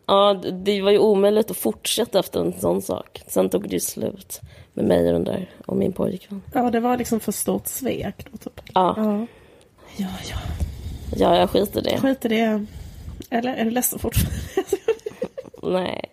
[0.06, 3.24] ja, det var ju omöjligt att fortsätta efter en sån sak.
[3.28, 4.42] Sen tog det ju slut
[4.74, 6.42] med mig och den där och min pojkvän.
[6.54, 8.62] Ja det var liksom för stort svek då typ.
[8.74, 8.94] Ja.
[8.98, 9.26] Ja,
[9.98, 10.08] ja.
[10.30, 10.38] ja.
[11.16, 11.98] Ja, jag skiter i det.
[11.98, 12.66] Skit i det.
[13.30, 14.40] Eller är du ledsen fortfarande?
[15.82, 16.06] Nej.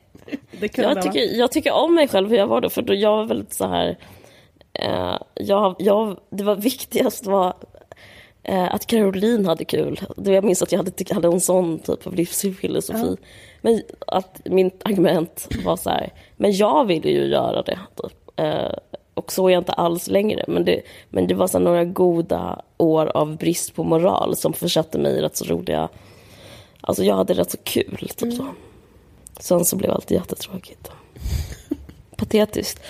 [0.74, 3.24] jag, tycker, jag tycker om mig själv hur jag var då, för då jag var
[3.24, 3.96] väldigt så här
[4.74, 7.54] Eh, jag, jag, det var viktigast var
[8.42, 10.00] eh, att Caroline hade kul.
[10.16, 13.16] Jag minns att jag hade, hade en sån typ av livsfilosofi.
[13.20, 13.26] Ja.
[13.60, 17.78] Men att mitt argument var så här, men jag ville ju göra det.
[18.02, 18.30] Typ.
[18.36, 18.72] Eh,
[19.14, 20.44] och så är jag inte alls längre.
[20.48, 24.98] Men det, men det var så några goda år av brist på moral som försatte
[24.98, 25.88] mig i rätt så roliga...
[26.80, 28.10] Alltså jag hade rätt så kul.
[28.16, 28.36] Typ mm.
[28.36, 28.46] så.
[29.40, 30.90] Sen så blev allt jättetråkigt
[32.24, 32.80] patetiskt.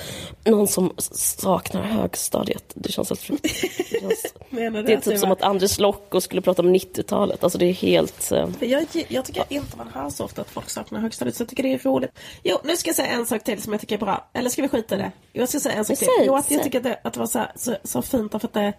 [0.44, 2.64] Någon som saknar högstadiet.
[2.74, 4.34] Det känns helt fruktansvärt.
[4.50, 7.44] det är typ som att Anders Lokko skulle prata om 90-talet.
[7.44, 8.32] Alltså det är helt...
[8.32, 8.48] Uh...
[8.60, 11.36] Jag, jag tycker inte man hör så ofta att folk saknar högstadiet.
[11.36, 12.10] Så jag tycker det är roligt.
[12.42, 14.30] Jo, nu ska jag säga en sak till som jag tycker är bra.
[14.32, 15.12] Eller ska vi skita i det?
[15.32, 16.08] Jag ska säga en sak till.
[16.22, 18.44] Jo, att jag tycker att det, att det var så, här, så, så fint för
[18.44, 18.72] att det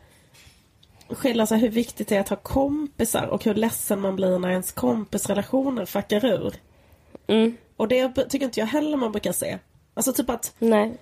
[1.10, 4.50] skiljer sig hur viktigt det är att ha kompisar och hur ledsen man blir när
[4.50, 6.54] ens kompisrelationer fuckar ur.
[7.28, 7.58] Mm.
[7.78, 9.58] Och det tycker inte jag heller man brukar se.
[9.96, 10.56] Alltså typ att...
[10.60, 10.98] Nej.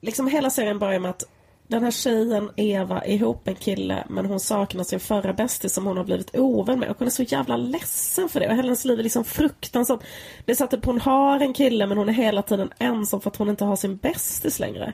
[0.00, 1.24] Liksom hela serien börjar med att
[1.72, 5.74] den här tjejen, Eva, är ihop med en kille men hon saknar sin förra bästis
[5.74, 6.90] som hon har blivit ovän med.
[6.90, 8.48] Och hon är så jävla ledsen för det.
[8.48, 10.00] Och hennes liv är liksom fruktansvärt.
[10.44, 13.20] Det är så att typ hon har en kille men hon är hela tiden ensam
[13.20, 14.92] för att hon inte har sin bästis längre.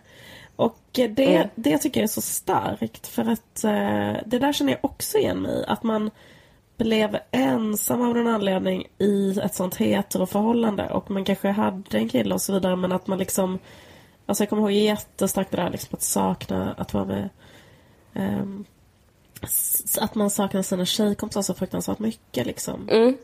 [0.57, 1.49] Och det, mm.
[1.55, 5.43] det tycker jag är så starkt för att eh, det där känner jag också igen
[5.43, 6.11] mig Att man
[6.79, 12.35] blev ensam av någon anledning i ett sånt heteroförhållande och man kanske hade en kille
[12.35, 13.59] och så vidare men att man liksom
[14.27, 17.29] Alltså jag kommer ihåg jättestarkt det där liksom att sakna att vara med
[18.15, 18.65] um,
[20.01, 22.89] Att man saknar sina tjejkompisar så fruktansvärt mycket liksom.
[22.89, 23.17] Mm.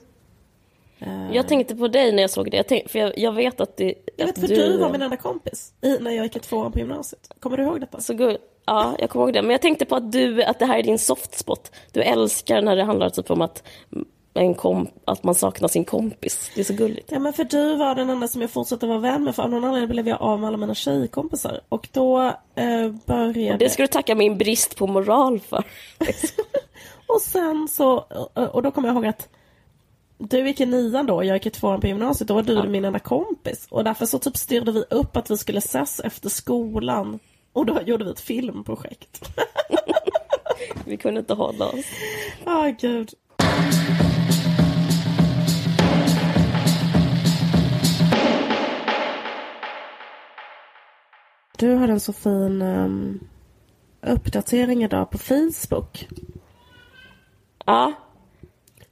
[1.02, 2.56] Uh, jag tänkte på dig när jag såg det.
[2.56, 4.54] Jag tänkte, för jag, jag, vet att, det, jag vet, för du...
[4.54, 7.30] du var min enda kompis i, när jag gick i tvåan på gymnasiet.
[7.40, 8.00] Kommer du ihåg detta?
[8.00, 8.36] Så good.
[8.66, 9.42] Ja, jag kommer ihåg det.
[9.42, 11.72] Men jag tänkte på att, du, att det här är din soft spot.
[11.92, 13.62] Du älskar när det handlar typ om att,
[14.34, 16.50] en kom, att man saknar sin kompis.
[16.54, 17.12] Det är så gulligt.
[17.12, 19.34] Ja, men för du var den enda som jag fortsatte vara vän med.
[19.34, 21.60] För av någon anledning blev jag av med alla mina tjejkompisar.
[21.68, 22.20] Och då
[22.54, 23.52] eh, började...
[23.52, 25.64] Och det ska du tacka min brist på moral för.
[27.06, 27.96] och sen så...
[28.52, 29.28] Och då kommer jag ihåg att
[30.18, 32.28] du gick i nian då, jag gick i tvåan på gymnasiet.
[32.28, 32.64] Då var du ja.
[32.64, 33.66] min enda kompis.
[33.70, 37.18] Och därför så typ styrde vi upp att vi skulle ses efter skolan.
[37.54, 39.30] Och då gjorde vi ett filmprojekt.
[40.84, 41.84] vi kunde inte hålla oss.
[42.44, 43.10] Ja, oh, gud.
[51.58, 53.20] Du hade en så fin um,
[54.00, 56.08] uppdatering idag på Facebook.
[57.66, 57.92] Ja.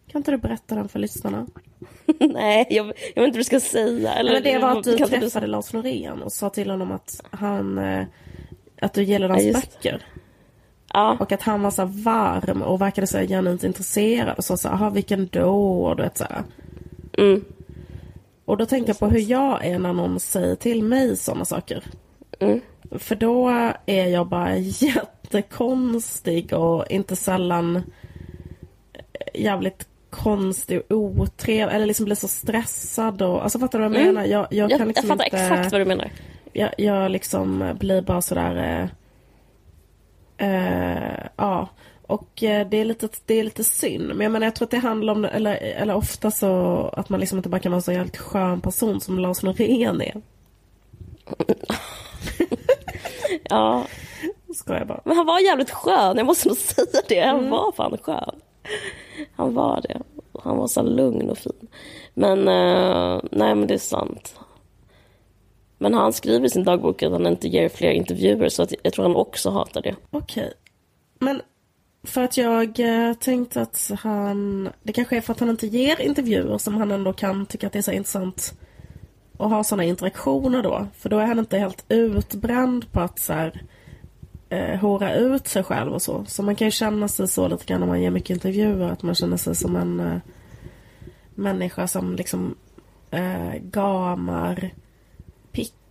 [0.07, 1.47] Kan inte du berätta den för lyssnarna?
[2.21, 4.15] Nej, jag, jag vet inte vad du ska säga.
[4.15, 5.51] Eller, Men det var att du träffade du...
[5.51, 8.07] Lars Norén och sa till honom att han eh,
[8.83, 10.03] att du gillar hans ja, böcker.
[10.93, 11.17] Ja.
[11.21, 14.37] Och att han var så varm och verkade så genuint intresserad.
[14.39, 15.85] Och så sa, jaha vilken då?
[15.85, 16.25] Och du vet så
[17.19, 17.45] mm.
[18.45, 21.85] Och då tänkte jag på hur jag är när någon säger till mig sådana saker.
[22.41, 22.61] Mm.
[22.91, 23.49] För då
[23.87, 27.83] är jag bara jättekonstig och inte sällan
[29.35, 31.77] jävligt konstig och otrevlig.
[31.77, 33.23] Eller liksom blir så stressad.
[33.23, 34.15] Och, alltså fattar du vad jag mm.
[34.15, 34.29] menar?
[34.29, 36.11] Jag, jag, kan liksom jag fattar inte, exakt vad du menar
[36.53, 38.89] jag, jag liksom blir bara sådär...
[40.39, 41.69] Eh, eh, ja.
[42.07, 44.09] Och eh, det är, lite, det är lite synd.
[44.09, 47.21] Men jag menar jag tror att det handlar om, eller, eller ofta så att man
[47.21, 50.23] liksom inte bara kan vara en så jävligt skön person som Lars Norén är.
[53.45, 53.87] ja.
[54.55, 55.01] Ska jag bara.
[55.05, 57.21] Men han var jävligt skön, jag måste nog säga det.
[57.21, 57.51] Han mm.
[57.51, 58.41] var fan skön.
[59.37, 60.03] han var det.
[60.45, 61.69] Han var så lugn och fin.
[62.15, 64.35] Men uh, nej, men det är sant.
[65.83, 68.93] Men han skriver i sin dagbok att han inte ger fler intervjuer så att jag
[68.93, 69.95] tror han också hatar det.
[70.11, 70.45] Okej.
[70.45, 70.55] Okay.
[71.19, 71.43] Men
[72.03, 74.69] för att jag eh, tänkte att han...
[74.83, 77.73] Det kanske är för att han inte ger intervjuer som han ändå kan tycka att
[77.73, 78.55] det är så intressant
[79.39, 80.87] att ha sådana interaktioner då.
[80.95, 83.63] För då är han inte helt utbränd på att så här,
[84.49, 86.25] eh, hora ut sig själv och så.
[86.27, 88.91] Så man kan ju känna sig så lite grann om man ger mycket intervjuer.
[88.91, 90.19] Att man känner sig som en eh,
[91.35, 92.55] människa som liksom
[93.11, 94.73] eh, gamar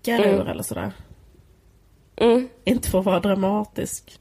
[0.01, 0.39] pickar mm.
[0.39, 0.91] ur eller sådär.
[2.15, 2.49] Mm.
[2.63, 4.19] Inte för att vara dramatisk.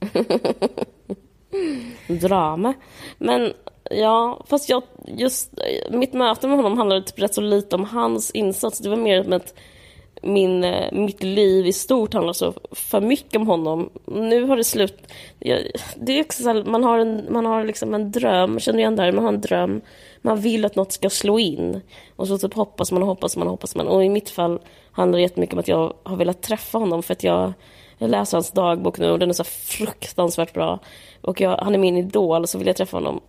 [2.08, 2.74] Drama.
[3.18, 3.52] Men
[3.90, 5.52] ja, fast jag, just
[5.90, 8.78] mitt möte med honom handlade typ rätt så lite om hans insats.
[8.78, 9.54] Det var mer som att
[10.20, 13.90] min, eh, mitt liv i stort handlar så för mycket om honom.
[14.04, 15.12] Nu har det slut.
[15.96, 18.80] det är också så här, man har, en, man har liksom en dröm, känner du
[18.80, 19.80] igen det här, man har en dröm.
[20.22, 21.80] Man vill att något ska slå in.
[22.16, 23.88] Och så typ hoppas man och hoppas man och hoppas man.
[23.88, 24.60] Och i mitt fall
[24.92, 27.52] handlar det jättemycket om att jag har velat träffa honom för att jag,
[27.98, 30.78] jag läser hans dagbok nu och den är så fruktansvärt bra.
[31.20, 33.20] Och jag, han är min idol, så vill jag träffa honom.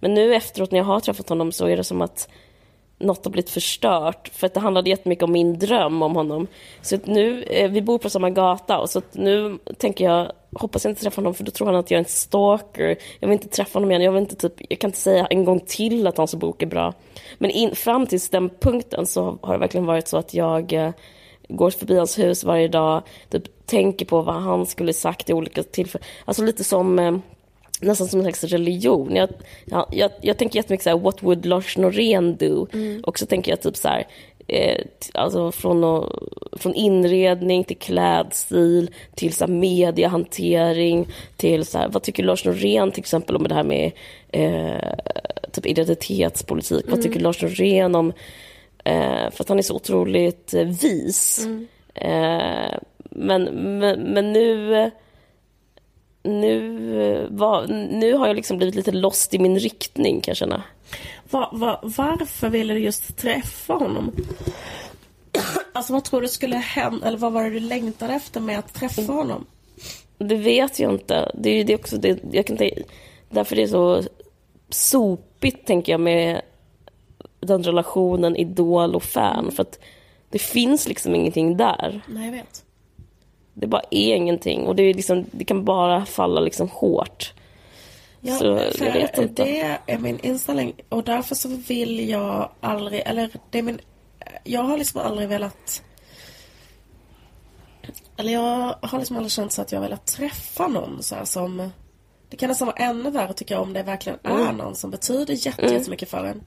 [0.00, 2.28] Men nu efteråt när jag har träffat honom så är det som att
[3.00, 4.30] något har blivit förstört.
[4.32, 6.46] För att det handlade jättemycket om min dröm om honom.
[6.82, 10.92] Så nu, eh, vi bor på samma gata och så nu tänker jag, hoppas jag
[10.92, 12.96] inte träffar honom för då tror han att jag är en stalker.
[13.20, 15.44] Jag vill inte träffa honom igen, jag, vill inte, typ, jag kan inte säga en
[15.44, 16.94] gång till att hans bok är bra.
[17.38, 20.90] Men in, fram till den punkten så har det verkligen varit så att jag eh,
[21.48, 25.62] går förbi hans hus varje dag, typ, tänker på vad han skulle sagt i olika
[25.62, 26.06] tillfällen.
[26.24, 27.18] Alltså lite som eh,
[27.80, 29.16] nästan som en slags religion.
[29.16, 29.28] Jag,
[29.64, 32.66] jag, jag, jag tänker jättemycket så här, what would Lars Norén do?
[32.72, 33.00] Mm.
[33.04, 34.06] Och så tänker jag typ så här,
[34.48, 36.10] eh, alltså från,
[36.52, 42.92] från inredning till klädstil till så här, mediehantering till så här, vad tycker Lars Norén
[42.92, 43.92] till exempel om det här med
[44.28, 44.94] eh,
[45.52, 46.84] typ identitetspolitik?
[46.84, 46.90] Mm.
[46.90, 48.12] Vad tycker Lars Norén om,
[48.84, 51.44] eh, för att han är så otroligt eh, vis.
[51.44, 51.66] Mm.
[51.94, 52.78] Eh,
[53.10, 53.44] men,
[53.78, 54.90] men, men nu
[56.22, 60.62] nu, var, nu har jag liksom blivit lite lost i min riktning kan jag känna.
[61.30, 64.12] Var, var, varför ville du just träffa honom?
[65.72, 68.74] Alltså vad tror du skulle hända, eller vad var det du längtade efter med att
[68.74, 69.46] träffa honom?
[70.18, 71.32] Det vet jag inte.
[71.34, 72.80] Det är det också det, jag kan tänka,
[73.30, 74.02] därför det är så
[74.68, 76.40] sopigt tänker jag med
[77.40, 79.52] den relationen idol och fan.
[79.52, 79.78] För att
[80.30, 82.00] det finns liksom ingenting där.
[82.08, 82.64] Nej, jag vet.
[83.60, 87.32] Det bara är ingenting och det, är liksom, det kan bara falla liksom hårt.
[88.20, 88.44] Ja, så
[88.84, 89.44] jag vet inte.
[89.44, 93.80] Det är min inställning och därför så vill jag aldrig, eller det är min,
[94.44, 95.82] jag har liksom aldrig velat
[98.16, 101.70] eller jag har liksom aldrig känt så att jag velat träffa någon så här som
[102.30, 104.56] Det kan nästan vara ännu värre tycker jag om det verkligen är mm.
[104.56, 105.74] någon som betyder jätte, mm.
[105.74, 106.44] jättemycket för en.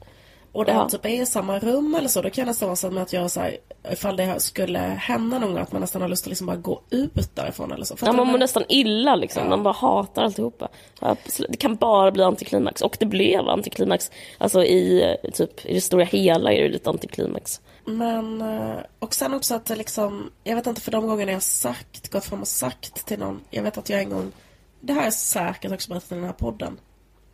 [0.51, 0.89] Och den ja.
[0.89, 3.31] typ är i samma rum eller så, då kan det nästan vara så att jag
[3.31, 3.57] så här,
[3.91, 6.81] ifall det skulle hända någon gång att man nästan har lust att liksom bara gå
[6.89, 7.95] ut därifrån eller så.
[8.01, 9.43] ja, man mår nästan illa liksom.
[9.43, 9.49] Ja.
[9.49, 10.69] Man bara hatar alltihopa.
[11.49, 12.81] Det kan bara bli antiklimax.
[12.81, 14.11] Och det blev antiklimax.
[14.37, 17.61] Alltså i, typ, i det stora hela är det lite antiklimax.
[17.85, 21.41] Men, eh, och sen också att det liksom, jag vet inte för de gångerna jag
[21.41, 24.31] sagt, gått fram och sagt till någon, jag vet att jag en gång,
[24.79, 26.77] det här är säkert också berättat i den här podden.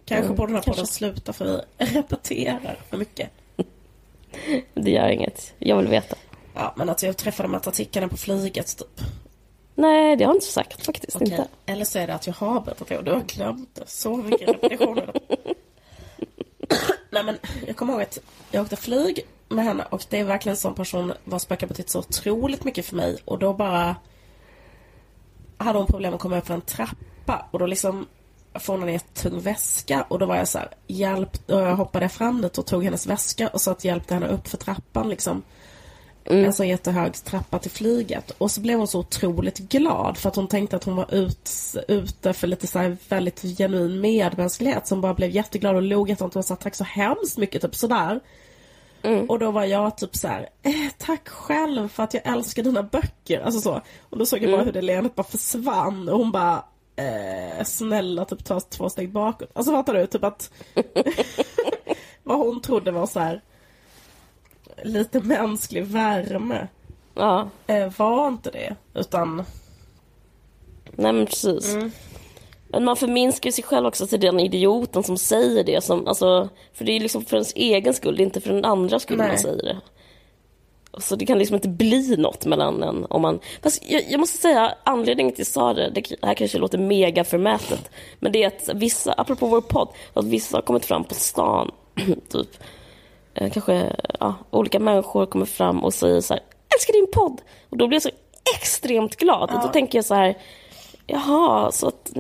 [0.06, 3.30] Kanske mm, på den här podden slutar för vi repeterar för mycket.
[4.74, 5.54] Det gör inget.
[5.60, 6.16] Jag vill veta.
[6.60, 9.02] Ja, men att jag träffade Matta Tikkanen på flyget typ.
[9.76, 11.16] Nej, det har jag inte sagt faktiskt.
[11.16, 11.32] Okej.
[11.32, 11.48] Inte.
[11.66, 13.90] Eller så är det att jag har berättat det och du har glömt det.
[13.90, 15.12] Så mycket repetitioner.
[17.10, 18.20] Nej, men jag kommer ihåg att
[18.52, 21.90] jag åkte flyg med henne och det är verkligen en sån person vars böcker betytt
[21.90, 23.96] så otroligt mycket för mig och då bara
[25.58, 28.08] hade hon problem att komma upp för en trappa och då liksom
[28.54, 32.10] får hon en jättetung väska och då var jag så här, hjälp, och jag hoppade
[32.10, 35.44] fram dit och tog hennes väska och så att hjälpte henne upp för trappan liksom.
[36.30, 36.46] Mm.
[36.46, 38.32] En sån jättehög trappa till flyget.
[38.38, 41.50] Och så blev hon så otroligt glad för att hon tänkte att hon var ut,
[41.88, 44.88] ute för lite så väldigt genuin medmänsklighet.
[44.88, 48.20] Som bara blev jätteglad och log jättemycket och sa tack så hemskt mycket, typ sådär.
[49.02, 49.30] Mm.
[49.30, 52.84] Och då var jag typ så här, eh, tack själv för att jag älskar dina
[52.84, 53.42] böcker.
[53.42, 53.82] Alltså så.
[54.10, 54.66] Och då såg jag bara mm.
[54.66, 56.64] hur det leendet bara försvann och hon bara,
[56.96, 59.52] eh, snälla typ ta två steg bakåt.
[59.54, 60.08] Alltså fattar du?
[60.08, 60.52] Typ att
[62.24, 63.42] vad hon trodde var så här
[64.84, 66.68] lite mänsklig värme.
[67.16, 67.50] Ja.
[67.68, 68.76] Eh, var inte det.
[68.94, 69.44] Utan...
[70.96, 71.74] Nej men precis.
[71.74, 71.92] Mm.
[72.72, 75.84] Men man förminskar sig själv också till den idioten som säger det.
[75.84, 78.66] Som, alltså, för det är liksom för ens egen skull, det är inte för den
[78.66, 79.28] andra skull Nej.
[79.28, 79.78] man säger det.
[80.98, 83.40] så det kan liksom inte bli något mellan en om man...
[83.64, 86.78] Fast jag, jag måste säga, anledningen till att jag sa det, det här kanske låter
[86.78, 91.04] mega förmätet, men det är att vissa, apropå vår podd, att vissa har kommit fram
[91.04, 91.72] på stan,
[92.30, 92.50] typ,
[93.34, 96.44] kanske ja, olika människor kommer fram och säger så här,
[96.76, 97.42] älskar din podd!
[97.70, 98.10] Och då blir jag så
[98.56, 99.50] extremt glad.
[99.52, 99.56] Ja.
[99.56, 100.38] Och då tänker jag så här,
[101.10, 102.12] jaha, så att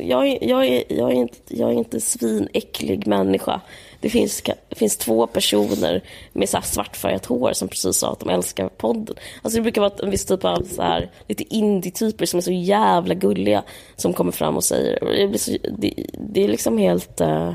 [0.00, 3.60] jag, jag, är, jag, är inte, jag är inte svinäcklig människa.
[4.00, 8.28] Det finns, det finns två personer med så svartfärgat hår som precis sa att de
[8.28, 9.16] älskar podden.
[9.42, 12.52] Alltså det brukar vara en viss typ av så här, lite indie-typer som är så
[12.52, 13.62] jävla gulliga
[13.96, 15.28] som kommer fram och säger...
[15.32, 17.20] Det, så, det, det är liksom helt...
[17.20, 17.52] Uh,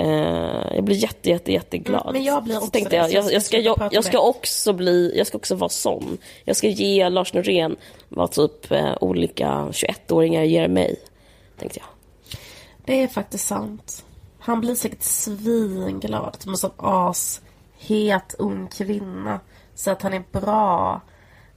[0.00, 2.12] Uh, jag blir jätte, jätte, jätteglad.
[2.12, 5.26] Men jag blir också tänkte jag, jag, jag, ska, jag, jag, ska också bli, jag
[5.26, 6.18] ska också vara sån.
[6.44, 7.76] Jag ska ge Lars Norén
[8.08, 10.96] vad typ uh, olika 21-åringar ger mig,
[11.58, 11.88] tänkte jag.
[12.84, 14.04] Det är faktiskt sant.
[14.38, 16.36] Han blir säkert svinglad.
[16.38, 19.40] Som en sån ashet ung kvinna.
[19.74, 21.00] Så att han är bra.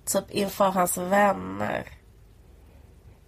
[0.05, 1.85] Typ inför hans vänner.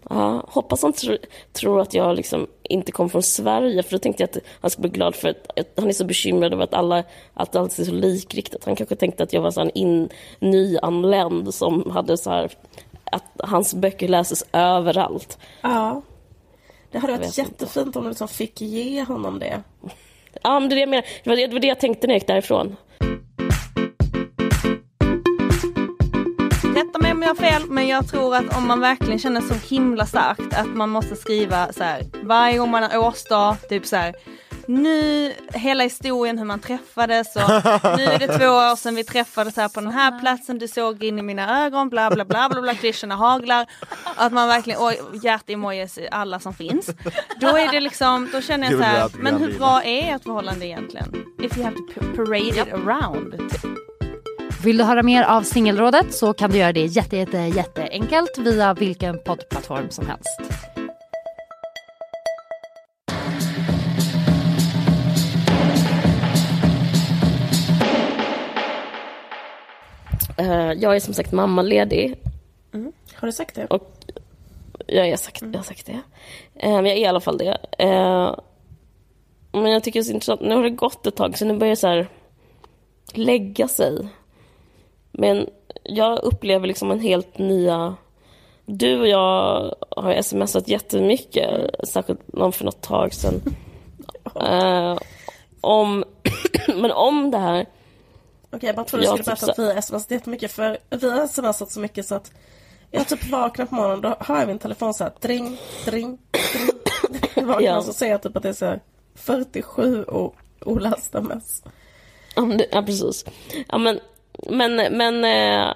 [0.10, 1.18] Ja, hoppas han tr
[1.54, 4.90] tror att jag liksom inte kom från Sverige, för då tänkte jag att han skulle
[4.90, 7.84] bli glad för att, att han är så bekymrad över att alla, att allt är
[7.84, 8.66] så likriktat.
[8.66, 12.52] Han kanske tänkte att jag var en in, nyanländ som hade så här,
[13.04, 15.38] att hans böcker läses överallt.
[15.62, 16.02] Ja.
[16.92, 18.00] Det hade varit jättefint inte.
[18.00, 19.64] om du liksom fick ge honom det.
[20.44, 21.06] Ja, men det, är det, jag menar.
[21.24, 22.76] Det, var det, det var det jag tänkte när jag gick därifrån.
[26.78, 29.54] Rätta mig om jag har fel, men jag tror att om man verkligen känner så
[29.54, 33.96] himla starkt att man måste skriva så här varje gång man har årsdag, typ så
[33.96, 34.16] här
[34.68, 37.42] nu, hela historien hur man träffades och
[37.98, 41.04] nu är det två år sedan vi träffades här på den här platsen, du såg
[41.04, 43.66] in i mina ögon, bla bla bla bla bla, klyschorna haglar.
[44.16, 46.90] Att man verkligen, och hjärt-emojis alla som finns.
[47.42, 50.66] Då är det liksom, då känner jag så här, men hur bra är ett förhållande
[50.68, 51.16] egentligen?
[51.42, 53.36] If you have to parade it around.
[54.64, 58.74] Vill du höra mer av Singelrådet så kan du göra det jätte, jätte, jätteenkelt via
[58.74, 60.42] vilken poddplattform som helst.
[70.40, 72.16] Uh, jag är som sagt mammaledig.
[72.74, 72.92] Mm.
[73.16, 73.66] Har du sagt det?
[73.66, 73.92] Och
[74.88, 76.02] jag, har sagt, jag har sagt det.
[76.68, 77.58] Uh, men jag är i alla fall det.
[77.84, 78.40] Uh,
[79.52, 80.42] men jag tycker det är så intressant.
[80.42, 82.08] Nu har det gått ett tag, så nu börjar det så här
[83.14, 84.08] lägga sig.
[85.18, 85.50] Men
[85.84, 87.96] jag upplever liksom en helt nya...
[88.66, 93.42] Du och jag har smsat jättemycket, särskilt någon för något tag sedan.
[95.62, 96.04] om,
[96.76, 97.66] men om det här
[98.52, 101.28] Okej, jag bara trodde du skulle berätta att vi har smsat jättemycket för vi har
[101.28, 102.32] smsat så mycket så att
[102.92, 106.80] jag typ vaknar på morgonen då har jag min telefon så här dring, dring, dring.
[107.36, 107.78] Jag vaknar ja.
[107.78, 108.80] och så ser jag typ att det är så här
[109.16, 110.06] 47
[110.62, 111.64] olästa mess.
[112.72, 113.26] Ja, precis.
[113.68, 114.00] Ja, men,
[114.50, 115.74] men, men, eh,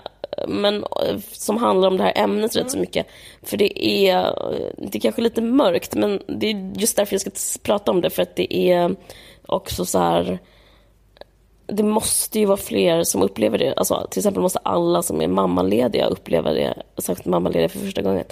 [0.48, 0.86] men
[1.32, 2.82] som handlar om det här ämnet rätt så mm.
[2.82, 3.08] mycket.
[3.44, 4.36] För det är,
[4.78, 8.10] det är kanske lite mörkt, men det är just därför jag ska prata om det,
[8.10, 8.96] för att det är
[9.46, 10.40] också så här
[11.72, 13.74] det måste ju vara fler som upplever det.
[13.74, 18.26] Alltså, till exempel måste alla som är mammalediga uppleva det, särskilt mammalediga för första gången.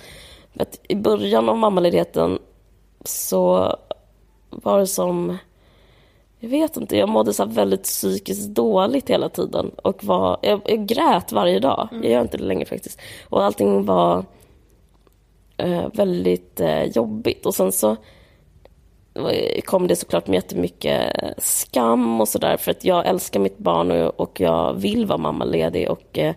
[0.54, 2.40] För att I början av mammaledigheten
[3.06, 3.76] så
[4.50, 5.38] var det som...
[6.40, 9.72] Jag vet inte, jag mådde så väldigt psykiskt dåligt hela tiden.
[9.84, 11.88] Och var, jag, jag grät varje dag.
[11.92, 12.04] Mm.
[12.04, 13.00] Jag gör inte det längre faktiskt.
[13.30, 14.26] Och allting var
[15.58, 17.46] eh, väldigt eh, jobbigt.
[17.46, 17.98] Och sen så
[19.66, 24.20] kom det såklart med jättemycket skam och sådär för att jag älskar mitt barn och,
[24.20, 26.36] och jag vill vara mammaledig och eh,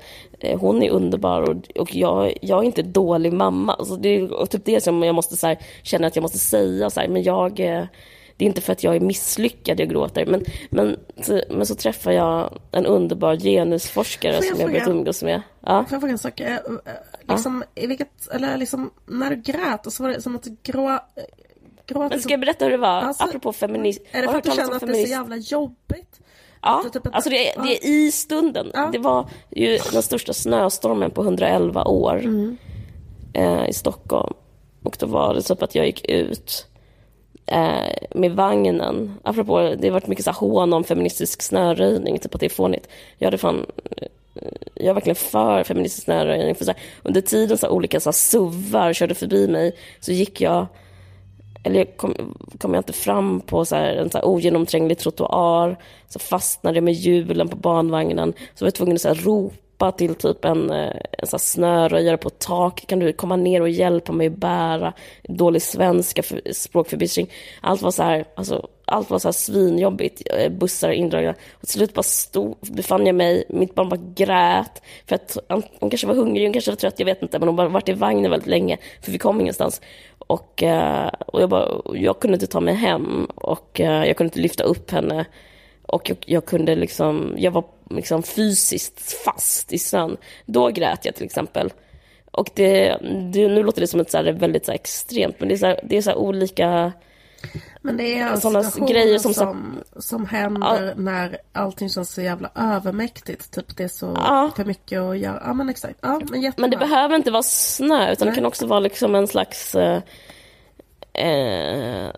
[0.61, 3.75] hon är underbar och, och jag, jag är inte dålig mamma.
[3.75, 6.91] Alltså det är typ det som jag måste så här, känna att jag måste säga
[6.91, 7.85] så här, men jag eh,
[8.37, 11.75] det är inte för att jag är misslyckad jag gråter, men, men, så, men så
[11.75, 15.42] träffar jag en underbar genusforskare jag som jag börjat umgås med.
[15.61, 15.85] Ja.
[15.85, 16.40] Får jag fråga en sak?
[16.40, 16.59] Eh,
[17.29, 17.83] liksom, ja.
[17.83, 20.99] i vilket, eller liksom, när du grät, så var det som att grå,
[21.95, 22.88] men ska jag berätta hur det var?
[22.88, 24.03] Alltså, Apropå feminism.
[24.11, 26.21] Är det för att du känner att det är så jävla jobbigt?
[26.62, 28.71] Ja, typ alltså det, det är i stunden.
[28.75, 28.88] Ja.
[28.92, 32.57] Det var ju den största snöstormen på 111 år mm.
[33.35, 34.35] eh, i Stockholm.
[34.83, 36.66] Och då var det typ att jag gick ut
[37.47, 39.19] eh, med vagnen.
[39.23, 42.51] Apropå, det har varit mycket så här hån om feministisk snöröjning, typ att det är
[42.51, 42.89] fånigt.
[43.19, 44.09] Jag hade fan eh,
[44.75, 46.55] jag är verkligen för feministisk snöröjning.
[46.55, 50.13] För så här, under tiden så här, olika så här, suvar körde förbi mig så
[50.13, 50.67] gick jag
[51.65, 55.77] eller kom, kom jag inte fram på så här, en så här ogenomtränglig trottoar,
[56.09, 58.33] så fastnade jag med hjulen på barnvagnen.
[58.55, 59.57] så var jag tvungen att så här, ropa
[59.91, 63.71] till typ en, eh, en sån här snöröjare på tak, kan du komma ner och
[63.71, 67.31] hjälpa mig bära, dålig svenska, för, språkförbistring.
[67.61, 71.35] Allt var så här, alltså, allt var så här svinjobbigt, eh, bussar indragna.
[71.53, 74.83] Och till slut bara stod, befann jag mig, mitt barn bara grät.
[75.07, 75.39] För att
[75.81, 77.39] hon kanske var hungrig, hon kanske var trött, jag vet inte.
[77.39, 79.81] Men hon bara varit i vagnen väldigt länge, för vi kom ingenstans.
[80.19, 84.41] Och, eh, och jag, bara, jag kunde inte ta mig hem och jag kunde inte
[84.41, 85.27] lyfta upp henne.
[85.83, 90.17] Och jag, jag kunde liksom, jag var liksom fysiskt fast i snön.
[90.47, 91.73] Då grät jag till exempel.
[92.31, 92.97] Och det,
[93.33, 95.81] det, nu låter det som ett så väldigt så extremt, men det är så, här,
[95.83, 96.93] det är så olika
[97.81, 100.93] men det är sådana grejer som, som, som händer ja.
[100.97, 103.51] när allting känns så jävla övermäktigt.
[103.51, 104.51] Typ det är så ja.
[104.57, 105.43] för mycket att göra.
[105.47, 105.99] Ja men exakt.
[106.01, 108.35] Ja, men, men det behöver inte vara snö utan Nej.
[108.35, 110.03] det kan också vara liksom en slags eh,
[111.13, 112.11] eh,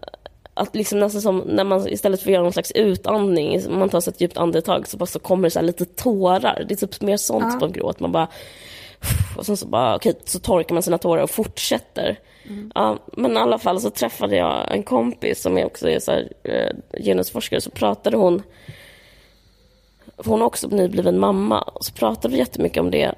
[0.55, 4.01] att liksom nästan som när man istället för att göra någon slags utandning, man tar
[4.01, 6.65] sig ett djupt andetag så, bara så kommer det så lite tårar.
[6.69, 7.59] Det är typ mer sånt ja.
[7.59, 8.01] på en gråt.
[8.01, 8.29] Man bara,
[9.37, 12.19] och sen så bara, okej, så torkar man sina tårar och fortsätter.
[12.49, 12.73] Mm.
[12.75, 16.13] Ja, men i alla fall så träffade jag en kompis som är också är så
[16.13, 18.43] här, eh, genusforskare, så pratade hon,
[20.17, 23.15] hon är också nybliven mamma, och så pratade vi jättemycket om det.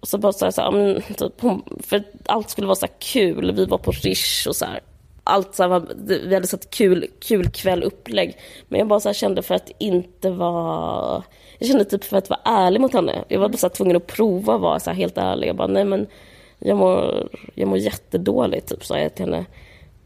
[0.00, 2.86] Och så bara så här, så här men, typ, hon, för allt skulle vara så
[2.98, 4.80] kul, vi var på Rish och så här.
[5.24, 8.36] Allt så här var, vi hade satt kul, kul kväll upplägg.
[8.68, 11.22] Men jag bara så kände för att inte vara
[11.58, 13.24] jag kände typ för att vara ärlig mot henne.
[13.28, 15.48] Jag var bara så tvungen att prova att vara så helt ärlig.
[15.48, 16.06] Jag bara, nej men
[16.58, 19.46] jag mår, jag mår jättedåligt, typ, sa jag till henne.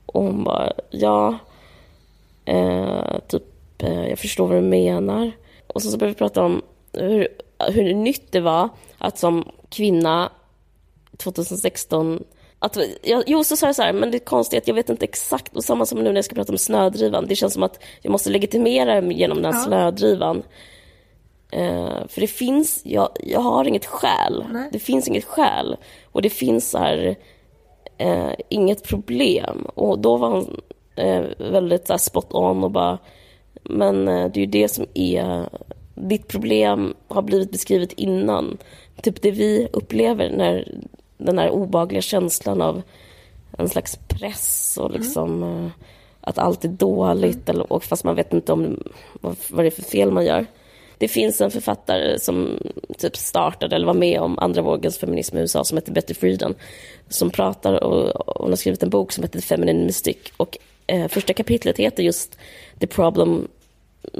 [0.06, 1.38] Och hon bara, ja,
[2.44, 3.42] eh, typ,
[3.78, 5.32] eh, jag förstår vad du menar.
[5.66, 6.62] Och så, så började vi prata om
[6.92, 7.28] hur,
[7.72, 10.32] hur nytt det var att som kvinna
[11.16, 12.24] 2016
[12.58, 14.90] att, jag, jo, så sa jag så här, men det är konstigt att jag vet
[14.90, 17.62] inte exakt, och samma som nu när jag ska prata om snödrivan, det känns som
[17.62, 19.66] att jag måste legitimera genom den här ja.
[19.66, 20.42] snödrivan.
[21.56, 24.44] Uh, för det finns, jag, jag har inget skäl.
[24.52, 24.68] Nej.
[24.72, 25.76] Det finns inget skäl.
[26.04, 27.16] Och det finns här,
[28.02, 29.66] uh, inget problem.
[29.74, 30.60] Och då var han
[31.06, 32.98] uh, väldigt så här, spot on och bara,
[33.62, 35.48] men det är ju det som är,
[35.94, 38.58] ditt problem har blivit beskrivet innan.
[39.02, 40.74] Typ det vi upplever när
[41.18, 42.82] den här obagliga känslan av
[43.58, 45.70] en slags press och liksom mm.
[46.20, 47.56] att allt är dåligt, mm.
[47.56, 50.46] eller, och fast man vet inte om vad, vad det är för fel man gör.
[50.98, 52.58] Det finns en författare som
[52.98, 56.54] typ startade eller var med om andra vågens feminism i USA som heter Betty Friedan.
[57.08, 60.16] Som pratar och hon har skrivit en bok som heter Feminine Mystic.
[60.36, 62.38] Och eh, första kapitlet heter just
[62.78, 63.48] The Problem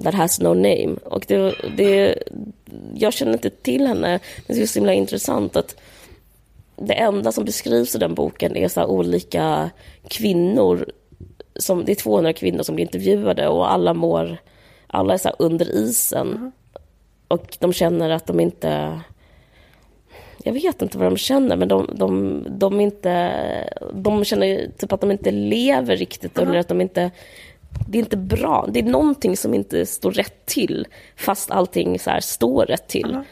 [0.02, 0.96] that has no name.
[1.04, 2.18] Och det, det,
[2.94, 5.76] jag känner inte till henne, men det är så himla intressant att
[6.80, 9.70] det enda som beskrivs i den boken är så olika
[10.08, 10.86] kvinnor.
[11.56, 14.38] Som, det är 200 kvinnor som blir intervjuade och alla mår,
[14.86, 16.28] alla är så under isen.
[16.28, 16.52] Mm.
[17.28, 19.00] Och de känner att de inte...
[20.44, 23.34] Jag vet inte vad de känner, men de, de, de, inte,
[23.92, 26.38] de känner typ att de inte lever riktigt.
[26.38, 26.50] Mm.
[26.50, 27.10] Eller att de inte...
[27.88, 28.68] Det är inte bra.
[28.72, 33.10] Det är någonting som inte står rätt till, fast allting så här står rätt till.
[33.10, 33.24] Mm.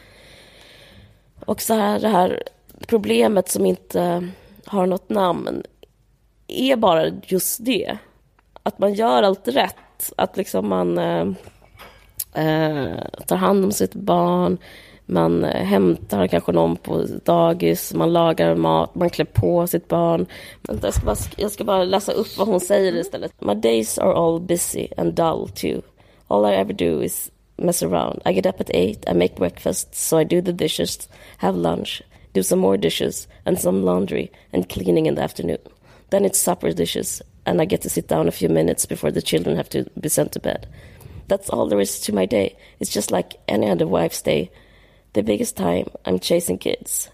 [1.45, 2.43] Och så här, det här
[2.87, 4.29] problemet som inte
[4.65, 5.63] har något namn
[6.47, 7.97] är bara just det.
[8.63, 10.13] Att man gör allt rätt.
[10.17, 10.97] Att liksom man...
[10.97, 11.27] Eh,
[12.33, 12.97] eh
[13.27, 14.57] tar hand om sitt barn,
[15.05, 20.25] man eh, hämtar kanske någon på dagis, man lagar mat, man klär på sitt barn.
[20.67, 23.41] Jag ska, bara, jag ska bara läsa upp vad hon säger istället.
[23.41, 25.81] My days are all busy and dull too.
[26.27, 28.21] All I ever do is mess around.
[28.25, 32.03] I get up at eight, I make breakfast, so I do the dishes, have lunch,
[32.33, 35.59] do some more dishes and some laundry and cleaning in the afternoon.
[36.09, 39.21] Then it's supper dishes, and I get to sit down a few minutes before the
[39.21, 40.67] children have to be sent to bed.
[41.27, 42.55] That's all there is to my day.
[42.79, 44.51] It's just like any other wife's day.
[45.13, 47.09] The biggest time I'm chasing kids.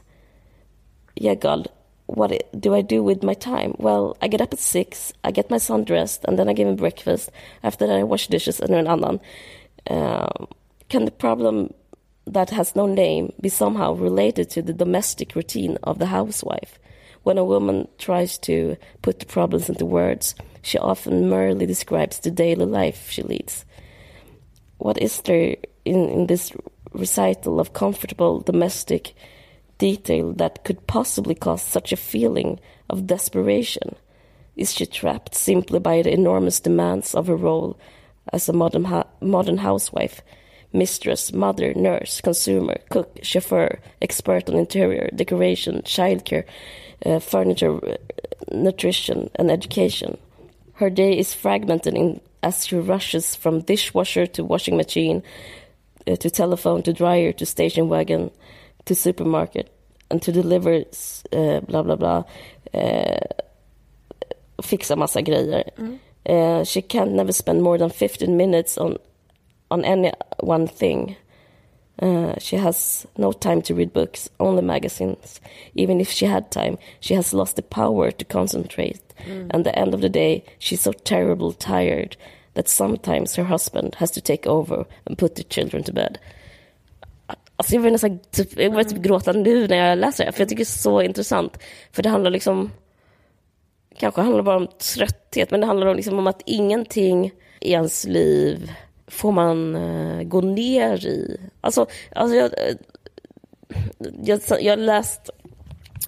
[1.16, 1.70] Yeah, God,
[2.06, 3.76] what do I do with my time?
[3.78, 6.68] Well, I get up at six, I get my son dressed, and then I give
[6.68, 7.32] him breakfast.
[7.64, 9.20] After that, I wash dishes and an annan.
[9.90, 10.48] Um,
[10.90, 11.74] can the problem
[12.26, 16.80] that has no name be somehow related to the domestic routine of the housewife?
[17.24, 22.32] When a woman tries to put the problems into words, she often merely describes the
[22.32, 23.66] daily life she leads
[24.84, 25.56] what is there
[25.86, 26.52] in, in this
[26.92, 29.16] recital of comfortable domestic
[29.78, 32.60] detail that could possibly cause such a feeling
[32.90, 33.96] of desperation?
[34.58, 37.80] Is she trapped simply by the enormous demands of her role
[38.34, 38.86] as a modern,
[39.22, 40.22] modern housewife,
[40.74, 46.46] mistress, mother, nurse, consumer, cook, chauffeur, expert on interior, decoration, childcare,
[47.06, 47.80] uh, furniture,
[48.52, 50.18] nutrition, and education?
[50.74, 55.24] Her day is fragmented in as she rushes from dishwasher to washing machine,
[56.08, 58.32] uh, to telephone to dryer to station wagon
[58.86, 59.72] to supermarket
[60.12, 60.84] and to deliver
[61.32, 61.96] uh, blah blah.
[61.96, 62.26] bla.
[62.74, 63.20] Uh,
[64.62, 65.64] fixa massa grejer.
[65.78, 66.00] Mm.
[66.26, 68.98] Uh, she can't never spend more than 15 minutes on,
[69.74, 71.16] on any one thing.
[72.02, 75.42] Uh, she has no time to read books, only magazines.
[75.74, 79.02] Even if she had time, she has lost the power to concentrate.
[79.26, 79.48] Mm.
[79.52, 82.18] And the end of the day, she's so terribly tired
[82.54, 86.20] that sometimes her husband has to take over and put the children to bed.
[87.56, 90.42] Alltså jag vill nästan typ, jag börjar typ gråta nu när jag läser det för
[90.42, 91.60] jag tycker det är så intressant.
[91.92, 92.72] För det handlar liksom,
[93.98, 98.06] kanske handlar bara om trötthet, men det handlar om, liksom om att ingenting i ens
[98.06, 98.72] liv
[99.14, 101.38] får man eh, gå ner i.
[101.62, 101.86] Alltså,
[102.16, 102.76] alltså jag, eh,
[104.24, 105.30] jag, jag har läst,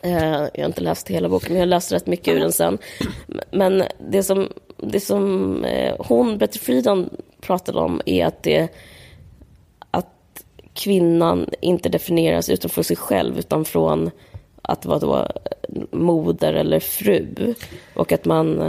[0.04, 2.52] eh, jag har inte läst hela boken, men jag har läst rätt mycket ur den
[2.52, 2.78] sen.
[3.52, 5.66] Men det som, det som
[6.00, 7.10] hon, Betty Friedan,
[7.42, 8.68] pratade om är att det
[9.92, 10.44] att
[10.74, 14.12] kvinnan inte definieras utifrån sig själv, utan från
[14.62, 15.28] att vara då
[15.92, 17.54] moder eller fru.
[17.94, 18.62] Och att man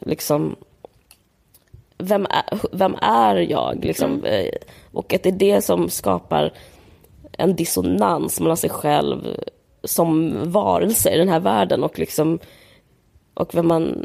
[0.00, 0.56] liksom
[2.04, 3.84] vem är, vem är jag?
[3.84, 4.24] Liksom, mm.
[4.24, 4.54] Eh,
[4.92, 6.52] och att det är det som skapar
[7.32, 9.40] en dissonans mellan sig själv
[9.84, 12.38] som varelse i den här världen och liksom
[13.34, 14.04] och vem man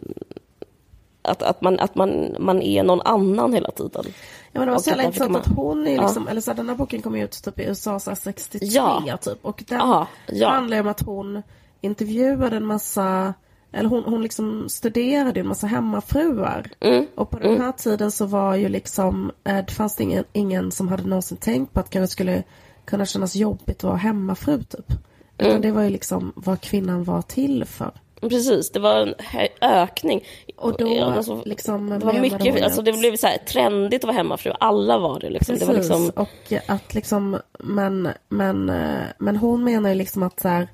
[1.22, 4.04] att, att, man, att man, man är någon annan hela tiden.
[4.52, 5.41] Ja, men det var så jävla intressant man...
[5.41, 6.32] att hon är liksom, ja.
[6.32, 9.18] eller så här, den här boken kom ut typ i USA så 63 ja.
[9.22, 10.50] typ och den Aha, ja.
[10.50, 11.43] handlar om att hon
[11.82, 13.34] intervjuade en massa
[13.72, 16.67] eller hon, hon liksom studerade ju massa hemmafruar.
[16.80, 17.05] Mm.
[17.15, 17.61] Och på den mm.
[17.61, 21.74] här tiden så var ju liksom, eh, det fanns ingen, ingen som hade någonsin tänkt
[21.74, 22.43] på att det skulle
[22.86, 24.93] kunna kännas jobbigt att vara hemmafru typ.
[25.38, 25.61] Utan mm.
[25.61, 27.91] det var ju liksom vad kvinnan var till för.
[28.22, 29.13] Precis, det var en
[29.61, 30.24] ökning.
[30.55, 34.17] Och då alltså, liksom det var mycket, alltså det blev så här trendigt att vara
[34.17, 34.53] hemmafru.
[34.59, 35.53] Alla var det liksom.
[35.53, 36.11] Precis, det var liksom...
[36.15, 40.67] och att liksom, men, men, eh, men hon menar ju liksom att så här,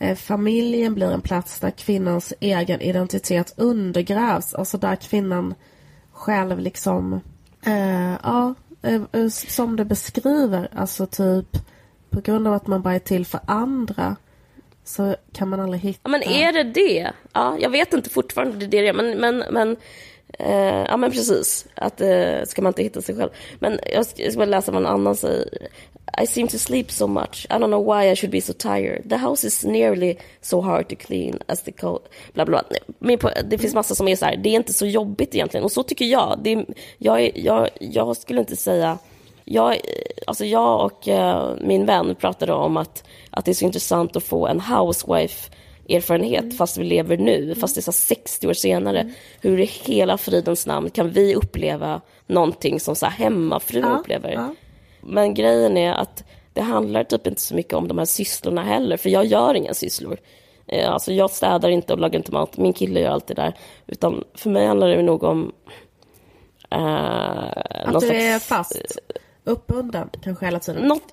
[0.00, 4.54] Eh, familjen blir en plats där kvinnans egen identitet undergrävs.
[4.54, 5.54] Alltså där kvinnan
[6.12, 7.20] själv liksom,
[7.66, 11.58] eh, ja, eh, eh som det beskriver, alltså typ
[12.10, 14.16] på grund av att man bara är till för andra
[14.84, 16.08] så kan man aldrig hitta...
[16.08, 17.12] men är det det?
[17.32, 19.76] Ja, jag vet inte fortfarande det är det, men, men, men
[20.38, 23.30] Eh, ja men precis, att eh, ska man inte hitta sig själv.
[23.58, 25.48] Men jag ska, jag ska bara läsa vad en annan säger.
[26.18, 27.46] I seem to sleep so much.
[27.50, 29.08] I don't know why I should be so tired.
[29.08, 32.08] The house is nearly so hard to clean as the cold...
[32.34, 32.62] Bla, bla,
[32.98, 33.30] bla.
[33.44, 35.64] Det finns massa som är så här, det är inte så jobbigt egentligen.
[35.64, 36.38] Och så tycker jag.
[36.42, 36.66] Det är,
[36.98, 38.98] jag, jag, jag skulle inte säga...
[39.46, 39.80] Jag,
[40.26, 44.24] alltså jag och uh, min vän pratade om att, att det är så intressant att
[44.24, 45.50] få en housewife
[45.88, 46.56] erfarenhet mm.
[46.56, 47.56] fast vi lever nu, mm.
[47.56, 49.00] fast det är så 60 år senare.
[49.00, 49.12] Mm.
[49.40, 54.32] Hur i hela fridens namn kan vi uppleva någonting som så hemmafru ja, upplever?
[54.32, 54.54] Ja.
[55.06, 58.96] Men grejen är att det handlar typ inte så mycket om de här sysslorna heller,
[58.96, 60.18] för jag gör inga sysslor.
[60.66, 63.54] Eh, alltså jag städar inte och lagar inte mat, min kille gör allt det där.
[63.86, 65.52] Utan för mig handlar det nog om...
[66.74, 67.48] Uh,
[67.84, 68.98] att du är fast?
[69.44, 70.82] Uppbunden kanske hela tiden?
[70.82, 71.12] Något,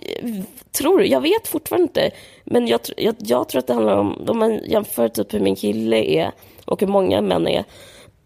[0.71, 1.05] tror du?
[1.05, 2.11] Jag vet fortfarande inte.
[2.43, 5.55] Men jag, jag, jag, tror att det handlar om, om man jämför typ hur min
[5.55, 6.31] kille är
[6.65, 7.63] och hur många män är.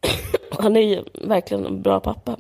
[0.60, 2.38] han är ju verkligen en bra pappa.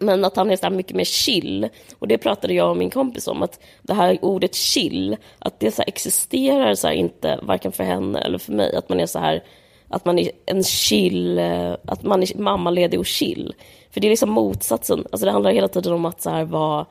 [0.00, 1.68] Men att han är så mycket mer chill.
[1.98, 5.70] Och det pratade jag och min kompis om, att det här ordet chill, att det
[5.70, 8.76] så existerar så inte, varken för henne eller för mig.
[8.76, 9.42] Att man är så här,
[9.88, 13.54] att man är en chill, eh, att man är mammaledig och chill.
[13.90, 15.06] För det är liksom motsatsen.
[15.12, 16.86] Alltså det handlar hela tiden om att så här vara,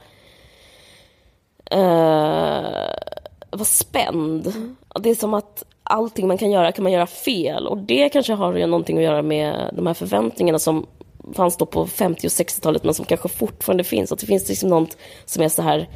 [1.76, 2.88] uh,
[3.52, 4.54] vara spänd.
[5.00, 7.68] Det är som att allting man kan göra kan man göra fel.
[7.68, 10.86] Och det kanske har ju någonting att göra med de här förväntningarna som
[11.34, 14.12] fanns då på 50 och 60-talet men som kanske fortfarande finns.
[14.12, 15.90] Att det finns liksom något som är så här,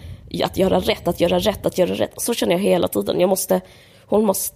[0.43, 2.21] att göra rätt, att göra rätt, att göra rätt.
[2.21, 3.19] Så känner jag hela tiden.
[3.19, 3.61] Jag måste,
[4.05, 4.55] hon måste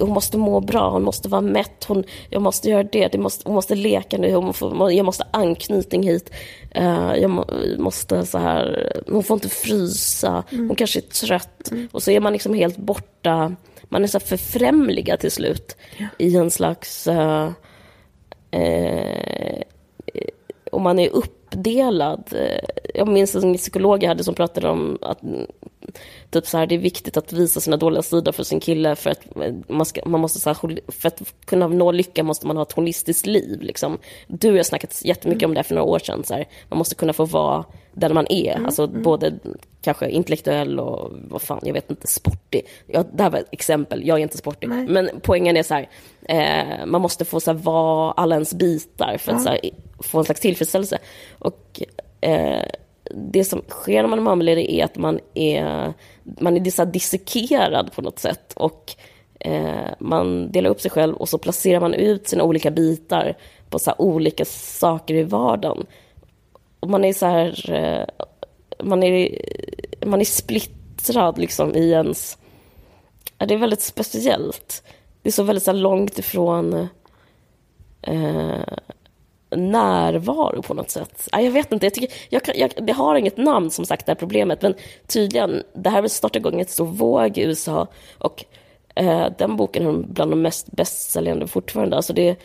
[0.00, 3.42] hon måste må bra, hon måste vara mätt, hon, jag måste göra det, det måste,
[3.48, 6.30] hon måste leka nu, hon får, jag måste ha anknytning hit,
[6.78, 7.46] uh, jag må,
[7.78, 10.68] måste så här, hon får inte frysa, mm.
[10.68, 11.70] hon kanske är trött.
[11.70, 11.88] Mm.
[11.92, 16.06] Och så är man liksom helt borta, man är så förfrämliga till slut ja.
[16.18, 17.06] i en slags...
[17.06, 17.50] Uh,
[18.52, 19.62] Eh,
[20.70, 22.32] och man är uppdelad.
[22.32, 25.18] Eh, jag minns en psykolog jag hade som pratade om att
[26.32, 29.10] typ så här, det är viktigt att visa sina dåliga sidor för sin kille för
[29.10, 29.20] att
[29.68, 32.72] man, ska, man måste så här, för att kunna nå lycka måste man ha ett
[32.72, 33.60] holistiskt liv.
[33.60, 33.98] Liksom.
[34.26, 35.50] Du och jag har snackat jättemycket mm.
[35.50, 36.24] om det för några år sedan.
[36.24, 38.52] Så här, man måste kunna få vara den man är.
[38.52, 38.66] Mm.
[38.66, 39.02] Alltså mm.
[39.02, 39.38] både
[39.82, 42.66] kanske intellektuell och vad fan, jag vet inte, sportig.
[42.86, 44.68] Ja, det här var ett exempel, jag är inte sportig.
[44.68, 44.86] Nej.
[44.86, 45.88] Men poängen är så här,
[46.22, 49.44] eh, man måste få så här, vara alla ens bitar för att ja.
[49.44, 49.60] så här,
[49.98, 50.98] få en slags tillfredsställelse.
[51.38, 51.82] Och
[52.20, 52.62] eh,
[53.14, 55.92] det som sker när man är mammaledig är att man är,
[56.22, 58.52] man är så dissekerad på något sätt.
[58.56, 58.94] Och
[59.40, 63.36] eh, man delar upp sig själv och så placerar man ut sina olika bitar
[63.70, 65.86] på så olika saker i vardagen.
[66.80, 68.26] Och man är så här, eh,
[68.84, 69.38] man är,
[70.06, 72.38] man är splittrad liksom i ens...
[73.38, 74.82] Ja, det är väldigt speciellt.
[75.22, 76.88] Det är så väldigt så långt ifrån
[78.02, 78.60] eh,
[79.56, 81.28] närvaro på något sätt.
[81.32, 84.16] jag vet inte, jag, tycker, jag, jag, det har inget namn som sagt det här
[84.16, 84.74] problemet, men
[85.06, 87.86] tydligen, det här startar igång ett stor våg i USA
[88.18, 88.44] och
[88.94, 91.96] eh, den boken är bland de mest bästsäljande fortfarande.
[91.96, 92.36] Alltså det,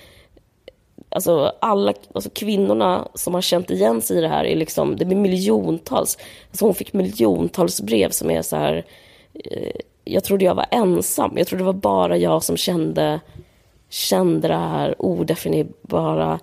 [1.10, 5.06] alltså alla alltså kvinnorna som har känt igen sig i det här är liksom, det
[5.06, 6.18] blir miljontals.
[6.50, 8.86] Alltså hon fick miljontals brev som är så här,
[9.34, 13.20] eh, jag trodde jag var ensam, jag trodde det var bara jag som kände,
[13.90, 16.40] kände det här odefinierbara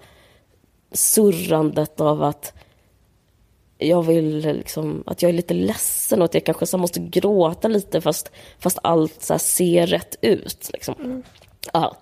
[0.94, 2.52] surrandet av att
[3.78, 7.68] jag vill liksom, att jag är lite ledsen och att jag kanske så måste gråta
[7.68, 10.70] lite fast, fast allt så ser rätt ut.
[10.72, 10.94] Liksom.
[10.98, 11.22] Mm.
[11.72, 11.96] Ja.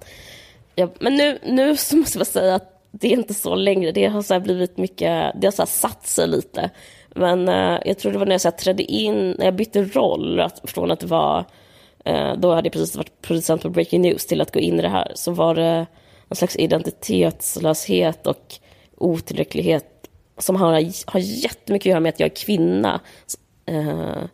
[0.74, 0.88] ja.
[1.00, 3.92] men nu, nu så måste jag säga att det är inte så längre.
[3.92, 6.70] Det har så blivit mycket, det har så satt sig lite.
[7.14, 10.40] Men uh, jag tror det var när jag så trädde in, när jag bytte roll
[10.40, 11.44] att, från att vara,
[12.08, 14.82] uh, då hade jag precis varit producent på Breaking News till att gå in i
[14.82, 15.86] det här, så var det
[16.28, 18.54] en slags identitetslöshet och
[19.02, 20.72] otillräcklighet som har,
[21.12, 23.00] har jättemycket att göra med att jag är kvinna.
[23.70, 24.24] Uh,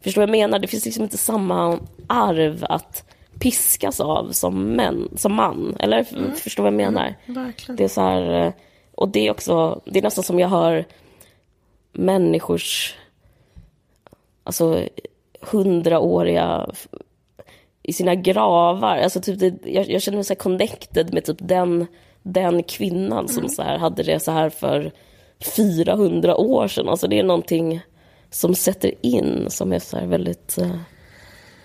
[0.00, 0.58] förstår vad jag menar?
[0.58, 3.04] Det finns liksom inte samma arv att
[3.38, 5.76] piskas av som, män, som man.
[5.78, 6.32] Eller mm.
[6.32, 7.14] förstår vad jag menar?
[7.26, 8.52] Mm, det är så här, eh,
[8.94, 10.84] och det är också, det är nästan som jag hör
[11.92, 12.94] människors,
[14.44, 14.88] alltså
[15.40, 16.70] hundraåriga
[17.82, 18.98] i sina gravar.
[18.98, 21.86] Alltså typ det, jag, jag känner mig så connected med typ den
[22.22, 23.50] den kvinnan som mm.
[23.50, 24.92] så här, hade det så här för
[25.56, 26.88] 400 år sedan.
[26.88, 27.80] Alltså det är någonting
[28.30, 30.76] som sätter in som är så väldigt uh,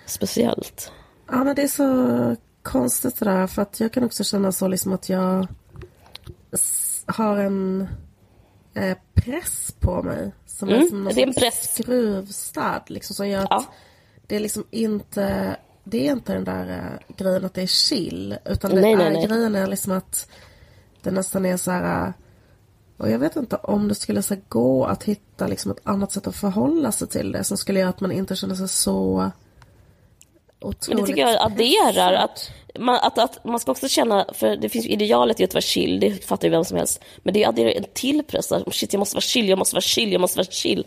[0.06, 0.92] speciellt.
[1.30, 4.68] Ja, men det är så konstigt det där för att jag kan också känna så
[4.68, 5.46] liksom att jag
[7.06, 7.88] har en
[8.74, 10.32] eh, press på mig.
[10.46, 11.74] Som mm, är som någon det är en press.
[11.74, 13.64] skruvstäd liksom som gör att ja.
[14.26, 18.36] det är liksom inte det är inte den där uh, grejen att det är chill
[18.44, 19.26] utan det nej, är, nej, nej.
[19.26, 20.28] grejen är liksom att
[21.02, 22.12] det nästan är så här...
[22.96, 26.26] Och jag vet inte om det skulle så gå att hitta liksom ett annat sätt
[26.26, 29.30] att förhålla sig till det som skulle göra att man inte känner sig så
[30.60, 30.88] otroligt...
[30.88, 32.12] Men det tycker jag adderar.
[32.12, 35.62] Att man, att, att man ska också känna, för det finns idealet i att vara
[35.62, 37.04] chill, det fattar ju vem som helst.
[37.22, 38.52] Men det adderar en till press.
[38.72, 40.86] Shit, jag måste vara chill, jag måste vara chill, jag måste vara chill.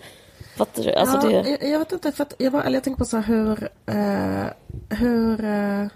[0.58, 0.94] Fattar du?
[0.94, 1.50] Alltså ja, det...
[1.50, 3.70] jag, jag, vet inte, för att jag, var, eller jag tänker på så här hur...
[3.86, 5.88] Eh, hur eh,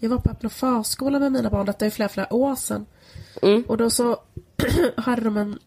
[0.00, 2.86] jag var på öppna förskola med mina barn, detta är flera, flera år sedan.
[3.42, 3.64] Mm.
[3.68, 4.16] Och då så
[4.96, 5.58] hade de en...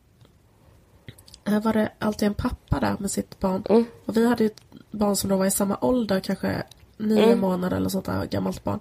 [1.63, 3.63] Var det alltid en pappa där med sitt barn.
[3.69, 3.86] Mm.
[4.05, 4.61] Och vi hade ju ett
[4.91, 6.63] barn som då var i samma ålder, kanske
[6.97, 7.39] nio mm.
[7.39, 8.79] månader eller sånt där, gammalt barn.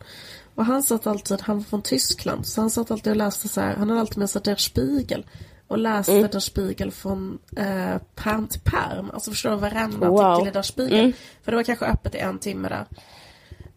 [0.54, 3.60] Och han satt alltid, han var från Tyskland, så han satt alltid och läste så
[3.60, 5.26] här, han hade alltid med sig Der Spiegel.
[5.68, 6.30] Och läste mm.
[6.32, 9.10] Der Spiegel från eh, perm till perm.
[9.10, 10.20] Alltså förstår du, varenda wow.
[10.20, 11.00] artikel i Der Spiegel.
[11.00, 11.12] Mm.
[11.42, 12.86] För det var kanske öppet i en timme där.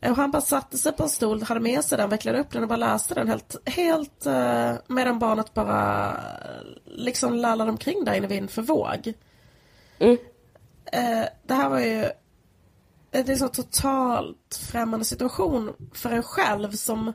[0.01, 2.63] Och han bara satte sig på en stol, hade med sig den, vecklade upp den
[2.63, 6.17] och bara läste den helt, helt uh, medan barnet bara
[6.85, 9.13] liksom lallade omkring där inne en för våg.
[9.99, 10.13] Mm.
[10.13, 12.09] Uh, det här var ju
[13.11, 17.13] det är en så totalt främmande situation för en själv som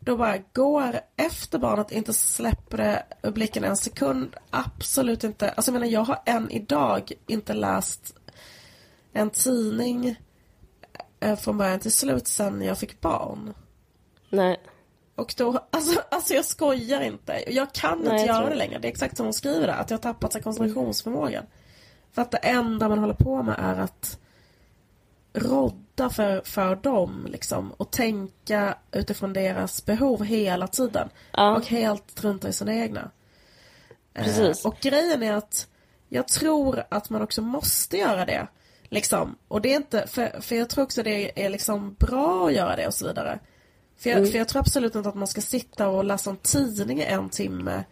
[0.00, 4.36] då bara går efter barnet, inte släpper det ur blicken en sekund.
[4.50, 5.50] Absolut inte.
[5.50, 8.16] Alltså jag menar, jag har än idag inte läst
[9.12, 10.25] en tidning Eh,
[11.38, 13.54] från början till slut sen jag fick barn.
[14.30, 14.60] Nej.
[15.14, 17.44] Och då, alltså, alltså jag skojar inte.
[17.46, 18.78] Jag kan Nej, inte jag göra det längre.
[18.78, 21.44] Det är exakt som hon skriver där, att jag har tappat sig koncentrationsförmågan.
[22.12, 24.18] För att det enda man håller på med är att
[25.32, 27.72] rodda för, för dem liksom.
[27.72, 31.08] Och tänka utifrån deras behov hela tiden.
[31.32, 31.56] Ja.
[31.56, 33.10] Och helt strunta i sina egna.
[34.14, 34.64] Precis.
[34.64, 35.68] Eh, och grejen är att
[36.08, 38.46] jag tror att man också måste göra det.
[38.96, 39.36] Liksom.
[39.48, 42.76] Och det är inte, för, för jag tror också det är liksom bra att göra
[42.76, 43.38] det och så vidare.
[43.98, 44.30] För jag, mm.
[44.30, 47.28] för jag tror absolut inte att man ska sitta och läsa en tidning i en
[47.28, 47.84] timme.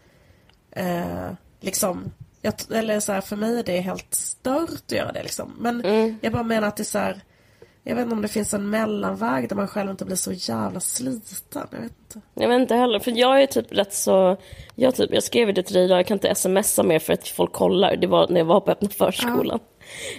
[0.70, 1.30] Eh,
[1.60, 2.12] liksom.
[2.40, 5.54] Jag, eller så här, för mig är det helt stört att göra det liksom.
[5.58, 6.18] Men mm.
[6.22, 7.24] jag bara menar att det är så här,
[7.86, 10.80] Jag vet inte om det finns en mellanväg där man själv inte blir så jävla
[10.80, 11.66] sliten.
[11.72, 12.20] Jag vet inte.
[12.34, 12.98] Jag vet inte heller.
[12.98, 14.36] För jag är typ rätt så...
[14.74, 17.28] Jag, typ, jag skrev det till dig idag, jag kan inte smsa mer för att
[17.28, 17.96] folk kollar.
[17.96, 19.58] Det var när jag var på öppna förskolan.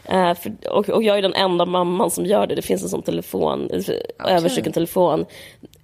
[0.08, 0.30] Ja.
[0.30, 2.56] Uh, för, och, och, jag är den enda mamman som gör det.
[2.56, 4.02] Det finns en sån telefon, okay.
[4.20, 5.26] överstruken telefon.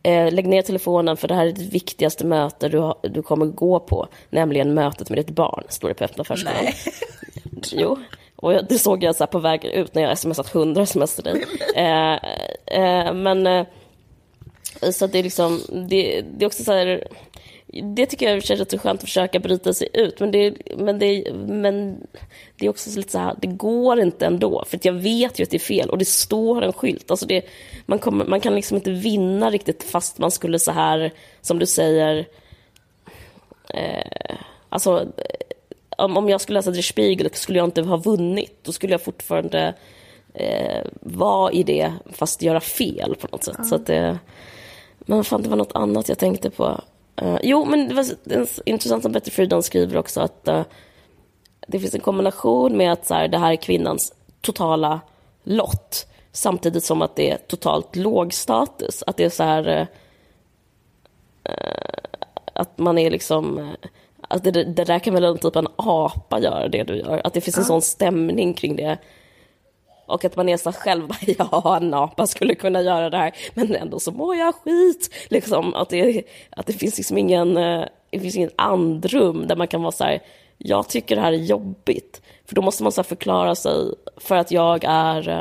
[0.07, 3.79] Uh, lägg ner telefonen för det här är det viktigaste möte du, du kommer gå
[3.79, 4.07] på.
[4.29, 6.63] Nämligen mötet med ditt barn, står det på öppna förskolan.
[6.63, 6.75] Nej.
[7.71, 7.97] jo.
[8.41, 11.45] Och det såg jag så på väg ut när jag smsat hundra sms till dig.
[12.77, 13.65] Uh, men
[14.91, 17.07] Så att det är liksom, det, det är också så här,
[17.95, 20.99] det tycker jag känns rätt så skönt att försöka bryta sig ut, men det, men
[20.99, 22.07] det, men
[22.57, 25.49] det är också lite så här, det går inte ändå, för jag vet ju att
[25.49, 27.11] det är fel och det står en skylt.
[27.11, 27.45] Alltså det,
[27.85, 31.11] man, kommer, man kan liksom inte vinna riktigt fast man skulle så här,
[31.41, 32.25] som du säger,
[33.69, 34.35] eh,
[34.69, 35.07] alltså
[36.01, 39.01] om, om jag skulle läsa Der Spiegel skulle jag inte ha vunnit, då skulle jag
[39.01, 39.73] fortfarande
[40.33, 43.57] eh, vara i det fast göra fel på något sätt.
[43.57, 43.69] Mm.
[43.69, 44.19] Så att det,
[44.99, 46.81] men fan, det var något annat jag tänkte på.
[47.21, 48.05] Uh, jo, men det var
[48.65, 50.61] intressant som Betty Friedan skriver också att uh,
[51.67, 54.99] det finns en kombination med att så här, det här är kvinnans totala
[55.43, 59.03] lott samtidigt som att det är totalt låg status.
[59.07, 59.87] Att det är så här...
[61.49, 61.55] Uh,
[62.53, 63.71] att man är liksom...
[64.31, 67.21] Att det, det där kan väl en typ en apa göra, det du gör.
[67.23, 68.97] Att det finns en sån stämning kring det.
[70.05, 73.75] Och att man är så själv, ja, en apa skulle kunna göra det här, men
[73.75, 75.09] ändå så mår jag skit.
[75.29, 79.67] Liksom, att, det, att det finns liksom ingen, eh, det finns ingen andrum där man
[79.67, 80.21] kan vara så här,
[80.57, 82.21] jag tycker det här är jobbigt.
[82.51, 85.35] För då måste man så förklara sig för att jag är, eh,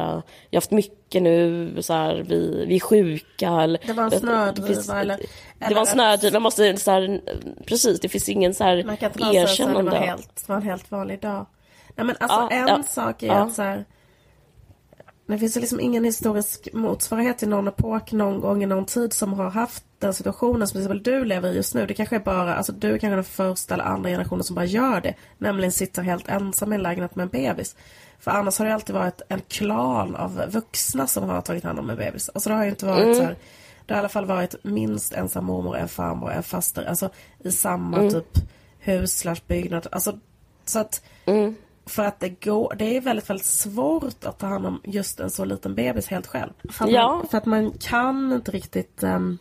[0.51, 3.49] jag har haft mycket nu, så här, vi, vi är sjuka.
[3.49, 5.27] Eller, det var en snödriva eller, eller?
[5.69, 7.21] Det var en snödriva, man måste så här,
[7.67, 9.91] precis, det finns ingen så här man kan inte erkännande.
[9.91, 11.47] Det var, helt, det var en helt vanlig dag.
[11.97, 13.35] Nej men alltså ja, en ja, sak är ja.
[13.35, 13.85] att så här,
[15.31, 19.13] det finns ju liksom ingen historisk motsvarighet till någon epok någon gång i någon tid
[19.13, 21.87] som har haft den situationen som till exempel du lever i just nu.
[21.87, 24.65] Det kanske är bara, alltså du är kanske den första eller andra generationen som bara
[24.65, 25.15] gör det.
[25.39, 27.77] Nämligen sitter helt ensam i en lägenhet med en bebis.
[28.19, 31.91] För annars har det alltid varit en klan av vuxna som har tagit hand om
[31.91, 32.31] en bebis.
[32.35, 33.15] Alltså det har ju inte varit mm.
[33.15, 33.37] så här,
[33.87, 36.85] Det har i alla fall varit minst en mormor, en farmor, en faster.
[36.85, 38.11] Alltså i samma mm.
[38.11, 38.39] typ
[38.79, 39.87] hus slash byggnad.
[39.93, 40.19] Alltså
[40.65, 41.55] så att mm.
[41.91, 45.31] För att det går, det är väldigt, väldigt svårt att ta hand om just en
[45.31, 46.53] så liten bebis helt själv.
[46.71, 47.17] För att, ja.
[47.17, 49.39] man, för att man kan inte riktigt um,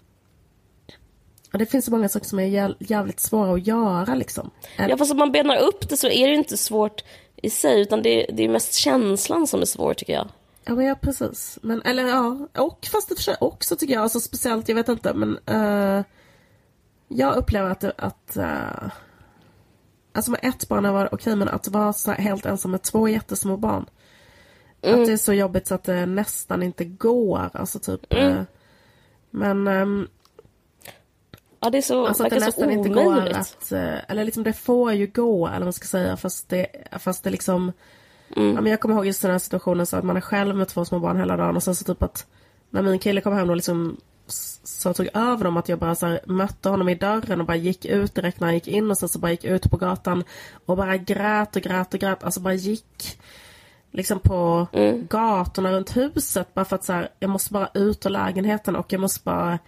[1.52, 4.52] det finns så många saker som är jävligt svåra att göra liksom.
[4.78, 7.04] Ja fast om man benar upp det så är det inte svårt
[7.36, 10.28] i sig utan det, det är mest känslan som är svår tycker jag.
[10.66, 11.60] Ja men ja precis.
[11.62, 15.40] Men eller ja, och fast det också tycker jag, alltså speciellt, jag vet inte men
[15.56, 16.04] uh,
[17.08, 18.90] Jag upplever att, att uh,
[20.14, 23.58] Alltså med ett barn var okej okay, men att vara helt ensam med två jättesmå
[23.58, 23.86] barn.
[24.82, 25.00] Mm.
[25.00, 27.50] Att det är så jobbigt så att det nästan inte går.
[27.54, 28.14] Alltså typ.
[28.14, 28.38] Mm.
[28.38, 28.44] Eh,
[29.30, 29.68] men.
[29.68, 30.08] Um,
[31.60, 33.72] ja det är så, alltså att det nästan inte går att.
[33.72, 36.18] Eh, eller liksom det får ju gå eller vad man ska säga.
[36.18, 36.68] Fast det,
[37.00, 37.72] fast det liksom.
[38.36, 38.56] Mm.
[38.56, 40.68] Ja, men jag kommer ihåg just den här situationen så att man är själv med
[40.68, 42.26] två små barn hela dagen och sen så typ att.
[42.72, 43.98] När min kille kom hem och liksom
[44.70, 47.58] så tog över dem att jag bara så här, mötte honom i dörren och bara
[47.58, 50.24] gick ut direkt när han gick in och sen så bara gick ut på gatan
[50.66, 52.24] och bara grät och grät och grät.
[52.24, 53.20] Alltså bara gick
[53.92, 55.08] liksom på mm.
[55.10, 58.94] gatorna runt huset bara för att så här, jag måste bara ut ur lägenheten och
[58.94, 59.60] jag måste bara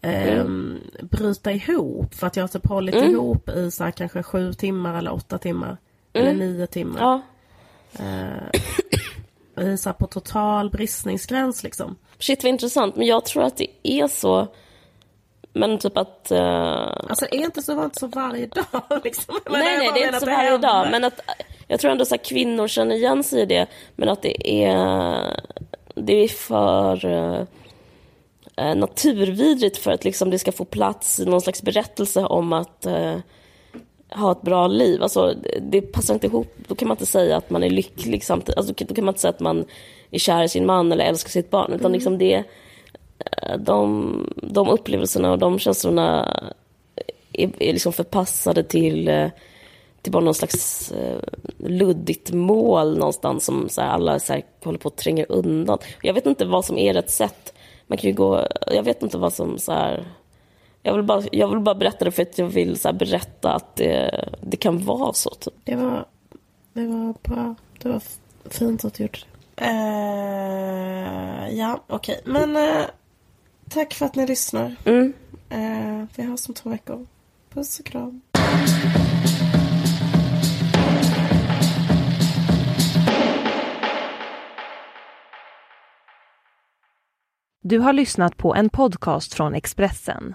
[0.00, 0.78] eh, mm.
[1.02, 3.10] bryta ihop för att jag har typ hållit mm.
[3.10, 5.76] ihop i så här, kanske sju timmar eller åtta timmar.
[6.12, 6.38] Eller mm.
[6.38, 7.00] nio timmar.
[7.00, 7.22] Ja.
[8.04, 8.60] Eh,
[9.64, 11.96] i, så här, på total bristningsgräns liksom.
[12.18, 14.46] Shit vad intressant, men jag tror att det är så.
[15.52, 16.28] Men typ att...
[16.32, 16.38] Uh...
[17.08, 19.34] Alltså är inte så, varje dag liksom.
[19.44, 20.68] Men nej, nej, det är inte så varje händer.
[20.68, 20.88] dag.
[20.90, 21.20] Men att,
[21.66, 23.66] jag tror ändå att kvinnor känner igen sig i det.
[23.96, 25.40] Men att det är,
[25.94, 27.44] det är för uh,
[28.74, 33.16] naturvidrigt för att liksom det ska få plats i någon slags berättelse om att uh,
[34.10, 35.02] ha ett bra liv.
[35.02, 36.54] Alltså, det passar inte ihop.
[36.68, 38.58] Då kan man inte säga att man är lycklig samtidigt.
[38.58, 39.64] Alltså, då kan man inte säga att man
[40.10, 41.72] är kär i sin man eller älskar sitt barn.
[41.72, 41.92] Utan mm.
[41.92, 42.44] liksom det,
[43.18, 46.24] eh, de, de upplevelserna och de känslorna
[47.32, 49.28] är, är liksom förpassade till, eh,
[50.02, 54.78] till bara någon slags uh, luddigt mål någonstans som så här, alla så här, håller
[54.78, 55.78] på att tränga undan.
[56.02, 57.54] Jag vet inte vad som är rätt sätt.
[57.86, 60.04] Man kan ju gå, jag vet inte vad som så här,
[60.88, 63.76] jag vill, bara, jag vill bara berätta det för att jag vill så berätta att
[63.76, 65.30] det, det kan vara så.
[65.30, 65.54] Typ.
[65.64, 66.04] Det, var,
[66.72, 67.54] det var bra.
[67.78, 68.02] Det var
[68.50, 69.18] fint att du gjorde
[69.54, 69.64] det.
[69.64, 72.20] Uh, ja, okej.
[72.24, 72.32] Okay.
[72.32, 72.86] Men uh,
[73.68, 74.76] tack för att ni lyssnar.
[74.84, 75.12] Mm.
[75.52, 77.06] Uh, vi hörs om två veckor.
[77.50, 78.20] Puss och kram.
[87.62, 90.34] Du har lyssnat på en podcast från Expressen.